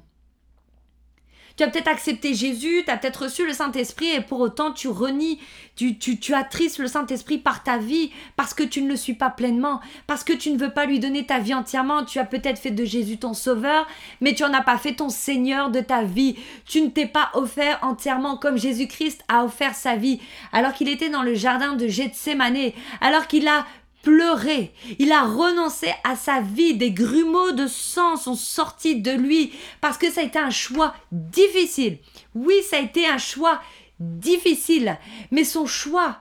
Tu 1.57 1.63
as 1.63 1.69
peut-être 1.69 1.87
accepté 1.87 2.33
Jésus, 2.33 2.83
tu 2.83 2.91
as 2.91 2.97
peut-être 2.97 3.23
reçu 3.23 3.45
le 3.45 3.53
Saint-Esprit 3.53 4.11
et 4.11 4.19
pour 4.19 4.41
autant 4.41 4.73
tu 4.73 4.89
renies, 4.89 5.39
tu, 5.77 5.97
tu, 5.97 6.19
tu 6.19 6.33
attristes 6.33 6.79
le 6.79 6.87
Saint-Esprit 6.87 7.37
par 7.37 7.63
ta 7.63 7.77
vie 7.77 8.11
parce 8.35 8.53
que 8.53 8.63
tu 8.63 8.81
ne 8.81 8.89
le 8.89 8.97
suis 8.97 9.13
pas 9.13 9.29
pleinement, 9.29 9.79
parce 10.05 10.25
que 10.25 10.33
tu 10.33 10.51
ne 10.51 10.57
veux 10.57 10.71
pas 10.71 10.85
lui 10.85 10.99
donner 10.99 11.25
ta 11.25 11.39
vie 11.39 11.53
entièrement. 11.53 12.03
Tu 12.03 12.19
as 12.19 12.25
peut-être 12.25 12.59
fait 12.59 12.71
de 12.71 12.83
Jésus 12.83 13.17
ton 13.17 13.33
sauveur, 13.33 13.87
mais 14.19 14.33
tu 14.33 14.43
n'en 14.43 14.53
as 14.53 14.63
pas 14.63 14.77
fait 14.77 14.95
ton 14.95 15.09
Seigneur 15.09 15.69
de 15.69 15.79
ta 15.79 16.03
vie. 16.03 16.35
Tu 16.65 16.81
ne 16.81 16.89
t'es 16.89 17.07
pas 17.07 17.29
offert 17.33 17.79
entièrement 17.83 18.35
comme 18.35 18.57
Jésus-Christ 18.57 19.23
a 19.29 19.45
offert 19.45 19.75
sa 19.75 19.95
vie 19.95 20.19
alors 20.51 20.73
qu'il 20.73 20.89
était 20.89 21.09
dans 21.09 21.23
le 21.23 21.35
jardin 21.35 21.73
de 21.75 21.87
Gethsemane, 21.87 22.71
alors 22.99 23.27
qu'il 23.27 23.47
a 23.47 23.65
pleuré. 24.05 24.71
Il 24.99 25.11
a 25.11 25.23
renoncé 25.23 25.91
à 26.05 26.15
sa 26.15 26.39
vie. 26.39 26.75
Des 26.75 26.91
grumeaux 26.91 27.51
de 27.51 27.67
sang 27.67 28.15
sont 28.15 28.35
sortis 28.35 29.01
de 29.01 29.11
lui 29.11 29.51
parce 29.81 29.97
que 29.97 30.09
ça 30.09 30.21
a 30.21 30.23
été 30.23 30.39
un 30.39 30.51
choix 30.51 30.93
difficile. 31.11 31.97
Oui, 32.35 32.53
ça 32.69 32.77
a 32.77 32.81
été 32.81 33.05
un 33.07 33.17
choix 33.17 33.59
difficile. 33.99 34.97
Mais 35.31 35.43
son 35.43 35.65
choix 35.65 36.19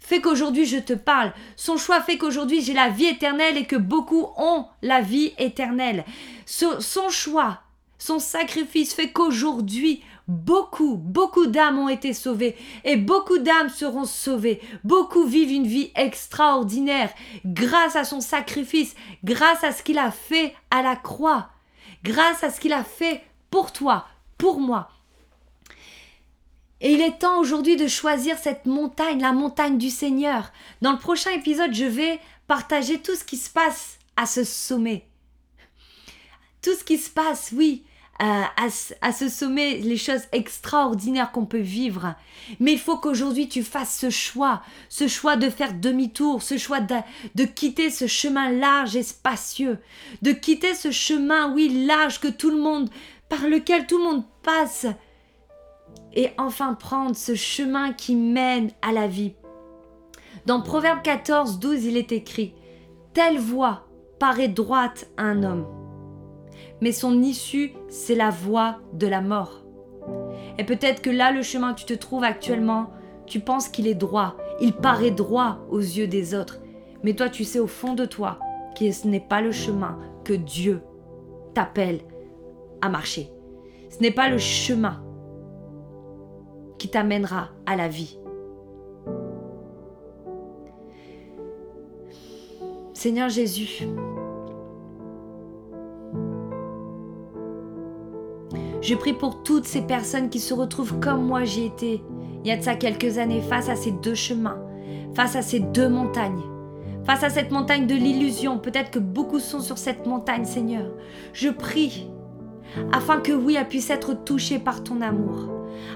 fait 0.00 0.20
qu'aujourd'hui 0.20 0.64
je 0.64 0.78
te 0.78 0.94
parle. 0.94 1.32
Son 1.54 1.76
choix 1.76 2.00
fait 2.00 2.16
qu'aujourd'hui 2.16 2.62
j'ai 2.62 2.72
la 2.72 2.88
vie 2.88 3.06
éternelle 3.06 3.58
et 3.58 3.66
que 3.66 3.76
beaucoup 3.76 4.26
ont 4.38 4.66
la 4.82 5.02
vie 5.02 5.34
éternelle. 5.38 6.04
son 6.46 7.10
choix, 7.10 7.60
son 7.98 8.18
sacrifice 8.18 8.94
fait 8.94 9.12
qu'aujourd'hui 9.12 10.02
Beaucoup, 10.28 10.96
beaucoup 10.96 11.46
d'âmes 11.46 11.78
ont 11.78 11.88
été 11.88 12.12
sauvées 12.12 12.56
et 12.84 12.96
beaucoup 12.96 13.38
d'âmes 13.38 13.68
seront 13.68 14.06
sauvées. 14.06 14.60
Beaucoup 14.82 15.24
vivent 15.24 15.52
une 15.52 15.68
vie 15.68 15.92
extraordinaire 15.94 17.12
grâce 17.44 17.94
à 17.94 18.02
son 18.02 18.20
sacrifice, 18.20 18.96
grâce 19.22 19.62
à 19.62 19.70
ce 19.70 19.84
qu'il 19.84 19.98
a 19.98 20.10
fait 20.10 20.54
à 20.72 20.82
la 20.82 20.96
croix, 20.96 21.50
grâce 22.02 22.42
à 22.42 22.50
ce 22.50 22.58
qu'il 22.58 22.72
a 22.72 22.82
fait 22.82 23.22
pour 23.50 23.72
toi, 23.72 24.06
pour 24.36 24.58
moi. 24.58 24.88
Et 26.80 26.92
il 26.92 27.00
est 27.00 27.18
temps 27.18 27.38
aujourd'hui 27.38 27.76
de 27.76 27.86
choisir 27.86 28.36
cette 28.36 28.66
montagne, 28.66 29.20
la 29.20 29.32
montagne 29.32 29.78
du 29.78 29.90
Seigneur. 29.90 30.52
Dans 30.82 30.92
le 30.92 30.98
prochain 30.98 31.30
épisode, 31.30 31.72
je 31.72 31.84
vais 31.84 32.20
partager 32.48 33.00
tout 33.00 33.14
ce 33.14 33.24
qui 33.24 33.36
se 33.36 33.48
passe 33.48 33.98
à 34.16 34.26
ce 34.26 34.44
sommet. 34.44 35.06
Tout 36.62 36.74
ce 36.74 36.84
qui 36.84 36.98
se 36.98 37.08
passe, 37.08 37.52
oui, 37.56 37.84
à, 38.18 39.12
ce 39.12 39.28
sommet 39.28 39.78
les 39.78 39.96
choses 39.96 40.22
extraordinaires 40.32 41.32
qu'on 41.32 41.46
peut 41.46 41.58
vivre. 41.58 42.14
Mais 42.60 42.72
il 42.72 42.78
faut 42.78 42.96
qu'aujourd'hui 42.96 43.48
tu 43.48 43.62
fasses 43.62 43.98
ce 43.98 44.10
choix, 44.10 44.62
ce 44.88 45.08
choix 45.08 45.36
de 45.36 45.50
faire 45.50 45.74
demi-tour, 45.74 46.42
ce 46.42 46.56
choix 46.56 46.80
de, 46.80 46.94
de, 47.34 47.44
quitter 47.44 47.90
ce 47.90 48.06
chemin 48.06 48.50
large 48.50 48.96
et 48.96 49.02
spacieux, 49.02 49.78
de 50.22 50.32
quitter 50.32 50.74
ce 50.74 50.90
chemin, 50.90 51.52
oui, 51.52 51.86
large 51.86 52.20
que 52.20 52.28
tout 52.28 52.50
le 52.50 52.60
monde, 52.60 52.88
par 53.28 53.46
lequel 53.46 53.86
tout 53.86 53.98
le 53.98 54.04
monde 54.04 54.24
passe, 54.42 54.86
et 56.14 56.30
enfin 56.38 56.74
prendre 56.74 57.14
ce 57.14 57.34
chemin 57.34 57.92
qui 57.92 58.16
mène 58.16 58.70
à 58.80 58.92
la 58.92 59.06
vie. 59.06 59.34
Dans 60.46 60.62
Proverbe 60.62 61.02
14, 61.02 61.58
12, 61.58 61.84
il 61.84 61.96
est 61.96 62.12
écrit 62.12 62.54
Telle 63.12 63.38
voie 63.38 63.86
paraît 64.18 64.48
droite 64.48 65.08
à 65.18 65.24
un 65.24 65.42
homme 65.42 65.85
mais 66.80 66.92
son 66.92 67.22
issue, 67.22 67.72
c'est 67.88 68.14
la 68.14 68.30
voie 68.30 68.76
de 68.92 69.06
la 69.06 69.20
mort. 69.20 69.64
Et 70.58 70.64
peut-être 70.64 71.02
que 71.02 71.10
là, 71.10 71.32
le 71.32 71.42
chemin 71.42 71.74
que 71.74 71.80
tu 71.80 71.86
te 71.86 71.94
trouves 71.94 72.24
actuellement, 72.24 72.90
tu 73.26 73.40
penses 73.40 73.68
qu'il 73.68 73.86
est 73.86 73.94
droit, 73.94 74.36
il 74.60 74.72
paraît 74.72 75.10
droit 75.10 75.58
aux 75.70 75.80
yeux 75.80 76.06
des 76.06 76.34
autres, 76.34 76.60
mais 77.02 77.14
toi, 77.14 77.28
tu 77.28 77.44
sais 77.44 77.58
au 77.58 77.66
fond 77.66 77.94
de 77.94 78.04
toi 78.04 78.38
que 78.78 78.90
ce 78.90 79.06
n'est 79.06 79.20
pas 79.20 79.40
le 79.40 79.52
chemin 79.52 79.98
que 80.24 80.32
Dieu 80.32 80.82
t'appelle 81.54 82.00
à 82.80 82.88
marcher. 82.88 83.30
Ce 83.90 84.00
n'est 84.00 84.10
pas 84.10 84.28
le 84.28 84.38
chemin 84.38 85.02
qui 86.78 86.88
t'amènera 86.88 87.50
à 87.64 87.76
la 87.76 87.88
vie. 87.88 88.18
Seigneur 92.92 93.28
Jésus, 93.28 93.86
Je 98.86 98.94
prie 98.94 99.14
pour 99.14 99.42
toutes 99.42 99.64
ces 99.64 99.82
personnes 99.82 100.30
qui 100.30 100.38
se 100.38 100.54
retrouvent 100.54 101.00
comme 101.00 101.26
moi 101.26 101.42
j'ai 101.42 101.66
été 101.66 102.04
il 102.44 102.48
y 102.48 102.52
a 102.52 102.56
de 102.56 102.62
ça 102.62 102.76
quelques 102.76 103.18
années 103.18 103.40
face 103.40 103.68
à 103.68 103.74
ces 103.74 103.90
deux 103.90 104.14
chemins, 104.14 104.60
face 105.16 105.34
à 105.34 105.42
ces 105.42 105.58
deux 105.58 105.88
montagnes. 105.88 106.44
Face 107.04 107.24
à 107.24 107.28
cette 107.28 107.50
montagne 107.50 107.88
de 107.88 107.96
l'illusion, 107.96 108.60
peut-être 108.60 108.92
que 108.92 109.00
beaucoup 109.00 109.40
sont 109.40 109.58
sur 109.58 109.76
cette 109.76 110.06
montagne, 110.06 110.44
Seigneur. 110.44 110.86
Je 111.32 111.48
prie 111.48 112.06
afin 112.92 113.18
que 113.18 113.32
oui, 113.32 113.56
elle 113.58 113.66
puisse 113.66 113.90
être 113.90 114.14
touchée 114.24 114.60
par 114.60 114.84
ton 114.84 115.00
amour, 115.00 115.48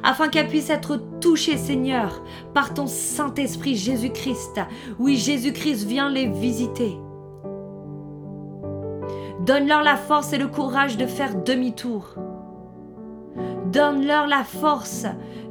afin 0.02 0.26
qu'elle 0.26 0.48
puisse 0.48 0.70
être 0.70 0.96
touchée, 1.20 1.58
Seigneur, 1.58 2.24
par 2.54 2.74
ton 2.74 2.88
Saint-Esprit 2.88 3.76
Jésus-Christ. 3.76 4.62
Oui, 4.98 5.16
Jésus-Christ 5.16 5.86
vient 5.86 6.10
les 6.10 6.26
visiter. 6.26 6.98
Donne-leur 9.46 9.84
la 9.84 9.96
force 9.96 10.32
et 10.32 10.38
le 10.38 10.48
courage 10.48 10.96
de 10.96 11.06
faire 11.06 11.40
demi-tour 11.40 12.16
Donne-leur 13.72 14.26
la 14.26 14.42
force 14.42 15.06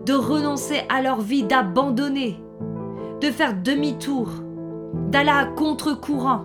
de 0.06 0.12
renoncer 0.12 0.82
à 0.90 1.02
leur 1.02 1.22
vie, 1.22 1.44
d'abandonner, 1.44 2.38
de 3.22 3.32
faire 3.32 3.54
demi-tour, 3.54 4.28
d'aller 5.10 5.30
à 5.30 5.46
contre-courant. 5.46 6.44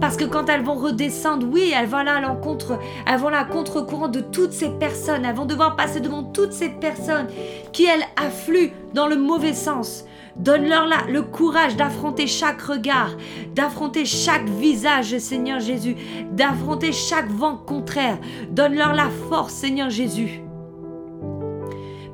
Parce 0.00 0.16
que 0.16 0.24
quand 0.24 0.48
elles 0.48 0.62
vont 0.62 0.76
redescendre, 0.76 1.48
oui, 1.50 1.72
elles 1.74 1.88
vont 1.88 1.96
aller 1.96 2.10
à 2.10 2.20
l'encontre, 2.20 2.78
elles 3.06 3.18
vont 3.18 3.26
aller 3.26 3.38
à 3.38 3.44
contre-courant 3.44 4.06
de 4.06 4.20
toutes 4.20 4.52
ces 4.52 4.68
personnes. 4.68 5.24
Elles 5.24 5.34
vont 5.34 5.46
devoir 5.46 5.74
passer 5.74 5.98
devant 5.98 6.22
toutes 6.22 6.52
ces 6.52 6.68
personnes 6.68 7.26
qui, 7.72 7.86
elles, 7.86 8.04
affluent 8.16 8.72
dans 8.94 9.08
le 9.08 9.16
mauvais 9.16 9.54
sens. 9.54 10.04
Donne-leur 10.36 10.86
le 11.08 11.22
courage 11.22 11.74
d'affronter 11.74 12.28
chaque 12.28 12.62
regard, 12.62 13.16
d'affronter 13.56 14.04
chaque 14.04 14.48
visage, 14.48 15.18
Seigneur 15.18 15.58
Jésus, 15.58 15.96
d'affronter 16.30 16.92
chaque 16.92 17.28
vent 17.30 17.56
contraire. 17.56 18.18
Donne-leur 18.50 18.94
la 18.94 19.08
force, 19.28 19.54
Seigneur 19.54 19.90
Jésus 19.90 20.42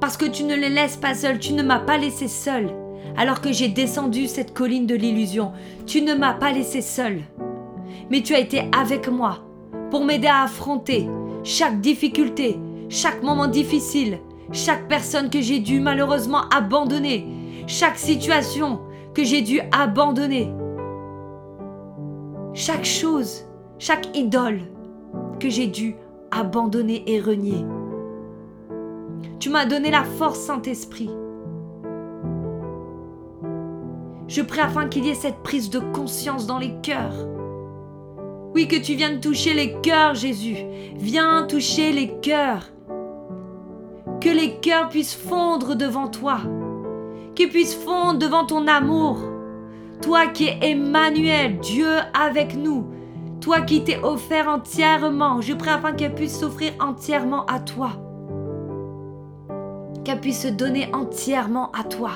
parce 0.04 0.18
que 0.18 0.26
tu 0.26 0.44
ne 0.44 0.54
les 0.54 0.68
laisses 0.68 0.98
pas 0.98 1.14
seuls, 1.14 1.38
tu 1.38 1.54
ne 1.54 1.62
m'as 1.62 1.78
pas 1.78 1.96
laissé 1.96 2.28
seul. 2.28 2.68
Alors 3.16 3.40
que 3.40 3.52
j'ai 3.52 3.68
descendu 3.68 4.26
cette 4.26 4.52
colline 4.52 4.86
de 4.86 4.94
l'illusion, 4.94 5.52
tu 5.86 6.02
ne 6.02 6.12
m'as 6.12 6.34
pas 6.34 6.52
laissé 6.52 6.82
seul. 6.82 7.22
Mais 8.10 8.20
tu 8.20 8.34
as 8.34 8.38
été 8.40 8.68
avec 8.78 9.08
moi 9.08 9.38
pour 9.90 10.04
m'aider 10.04 10.26
à 10.26 10.42
affronter 10.42 11.08
chaque 11.42 11.80
difficulté, 11.80 12.58
chaque 12.90 13.22
moment 13.22 13.46
difficile, 13.46 14.18
chaque 14.52 14.88
personne 14.88 15.30
que 15.30 15.40
j'ai 15.40 15.58
dû 15.58 15.80
malheureusement 15.80 16.50
abandonner, 16.54 17.26
chaque 17.66 17.96
situation 17.96 18.80
que 19.14 19.24
j'ai 19.24 19.40
dû 19.40 19.62
abandonner, 19.72 20.52
chaque 22.52 22.84
chose, 22.84 23.46
chaque 23.78 24.14
idole 24.14 24.60
que 25.40 25.48
j'ai 25.48 25.68
dû 25.68 25.96
abandonner 26.30 27.04
et 27.06 27.20
renier. 27.20 27.64
Tu 29.38 29.50
m'as 29.50 29.66
donné 29.66 29.90
la 29.90 30.04
force, 30.04 30.40
Saint-Esprit. 30.40 31.10
Je 34.26 34.40
prie 34.42 34.60
afin 34.60 34.88
qu'il 34.88 35.04
y 35.04 35.10
ait 35.10 35.14
cette 35.14 35.42
prise 35.42 35.68
de 35.70 35.78
conscience 35.78 36.46
dans 36.46 36.58
les 36.58 36.74
cœurs. 36.82 37.28
Oui, 38.54 38.68
que 38.68 38.76
tu 38.76 38.94
viennes 38.94 39.20
toucher 39.20 39.52
les 39.52 39.80
cœurs, 39.82 40.14
Jésus. 40.14 40.56
Viens 40.96 41.46
toucher 41.46 41.92
les 41.92 42.20
cœurs. 42.20 42.70
Que 44.20 44.30
les 44.30 44.56
cœurs 44.60 44.88
puissent 44.88 45.14
fondre 45.14 45.76
devant 45.76 46.08
toi. 46.08 46.38
Qu'ils 47.34 47.50
puissent 47.50 47.74
fondre 47.74 48.18
devant 48.18 48.46
ton 48.46 48.66
amour. 48.66 49.18
Toi 50.00 50.28
qui 50.28 50.46
es 50.46 50.58
Emmanuel, 50.62 51.58
Dieu 51.58 51.90
avec 52.18 52.56
nous. 52.56 52.86
Toi 53.40 53.60
qui 53.60 53.84
t'es 53.84 54.00
offert 54.02 54.48
entièrement. 54.48 55.40
Je 55.40 55.52
prie 55.52 55.70
afin 55.70 55.92
qu'elle 55.92 56.14
puisse 56.14 56.38
s'offrir 56.38 56.72
entièrement 56.80 57.44
à 57.46 57.60
toi 57.60 58.03
qu'elle 60.04 60.20
puisse 60.20 60.42
se 60.42 60.48
donner 60.48 60.88
entièrement 60.94 61.70
à 61.72 61.84
toi. 61.84 62.12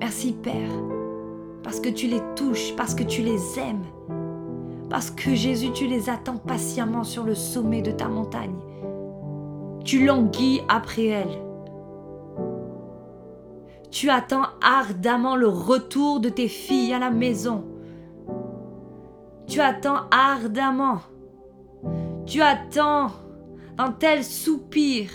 Merci 0.00 0.32
Père, 0.32 0.70
parce 1.62 1.78
que 1.78 1.88
tu 1.88 2.08
les 2.08 2.22
touches, 2.34 2.74
parce 2.76 2.94
que 2.94 3.04
tu 3.04 3.22
les 3.22 3.58
aimes, 3.58 3.84
parce 4.88 5.10
que 5.10 5.34
Jésus, 5.34 5.70
tu 5.72 5.86
les 5.86 6.10
attends 6.10 6.38
patiemment 6.38 7.04
sur 7.04 7.24
le 7.24 7.34
sommet 7.34 7.82
de 7.82 7.92
ta 7.92 8.08
montagne. 8.08 8.56
Tu 9.84 10.04
languis 10.04 10.62
après 10.68 11.06
elles. 11.06 11.38
Tu 13.90 14.08
attends 14.08 14.46
ardemment 14.62 15.36
le 15.36 15.48
retour 15.48 16.20
de 16.20 16.28
tes 16.28 16.48
filles 16.48 16.92
à 16.92 16.98
la 16.98 17.10
maison. 17.10 17.64
Tu 19.46 19.60
attends 19.60 20.02
ardemment. 20.10 21.00
Tu 22.26 22.40
attends 22.40 23.10
un 23.78 23.92
tel 23.92 24.22
soupir. 24.24 25.10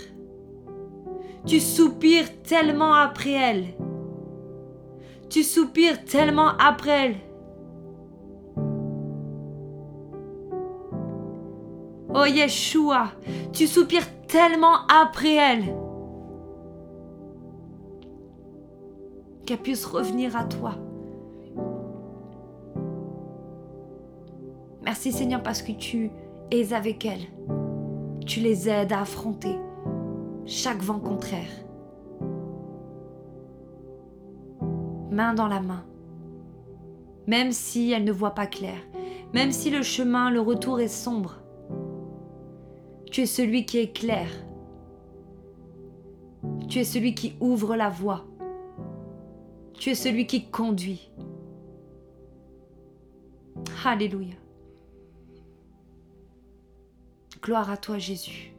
Tu 1.46 1.60
soupires 1.60 2.42
tellement 2.42 2.94
après 2.94 3.32
elle. 3.32 3.64
Tu 5.30 5.42
soupires 5.42 6.04
tellement 6.04 6.48
après 6.58 7.06
elle. 7.06 7.16
Oh 12.14 12.24
Yeshua, 12.24 13.08
tu 13.52 13.66
soupires 13.66 14.08
tellement 14.26 14.86
après 14.88 15.34
elle. 15.34 15.74
Qu'elle 19.44 19.58
puisse 19.58 19.84
revenir 19.84 20.34
à 20.36 20.44
toi. 20.44 20.72
Merci 24.82 25.12
Seigneur 25.12 25.42
parce 25.42 25.62
que 25.62 25.72
tu 25.72 26.10
es 26.50 26.72
avec 26.72 27.04
elle. 27.04 27.26
Tu 28.26 28.40
les 28.40 28.68
aides 28.68 28.92
à 28.92 29.02
affronter 29.02 29.56
chaque 30.44 30.82
vent 30.82 30.98
contraire. 30.98 31.50
Main 35.10 35.34
dans 35.34 35.48
la 35.48 35.60
main. 35.60 35.84
Même 37.26 37.52
si 37.52 37.92
elle 37.92 38.04
ne 38.04 38.12
voit 38.12 38.34
pas 38.34 38.46
clair, 38.46 38.78
même 39.34 39.50
si 39.50 39.70
le 39.70 39.82
chemin, 39.82 40.30
le 40.30 40.40
retour 40.40 40.80
est 40.80 40.88
sombre, 40.88 41.42
tu 43.10 43.22
es 43.22 43.26
celui 43.26 43.66
qui 43.66 43.78
éclaire. 43.78 44.30
Tu 46.68 46.80
es 46.80 46.84
celui 46.84 47.14
qui 47.14 47.34
ouvre 47.40 47.76
la 47.76 47.88
voie. 47.88 48.24
Tu 49.74 49.90
es 49.90 49.94
celui 49.94 50.26
qui 50.26 50.48
conduit. 50.50 51.10
Alléluia. 53.84 54.34
Gloire 57.46 57.70
à 57.70 57.76
toi 57.76 57.96
Jésus. 57.96 58.55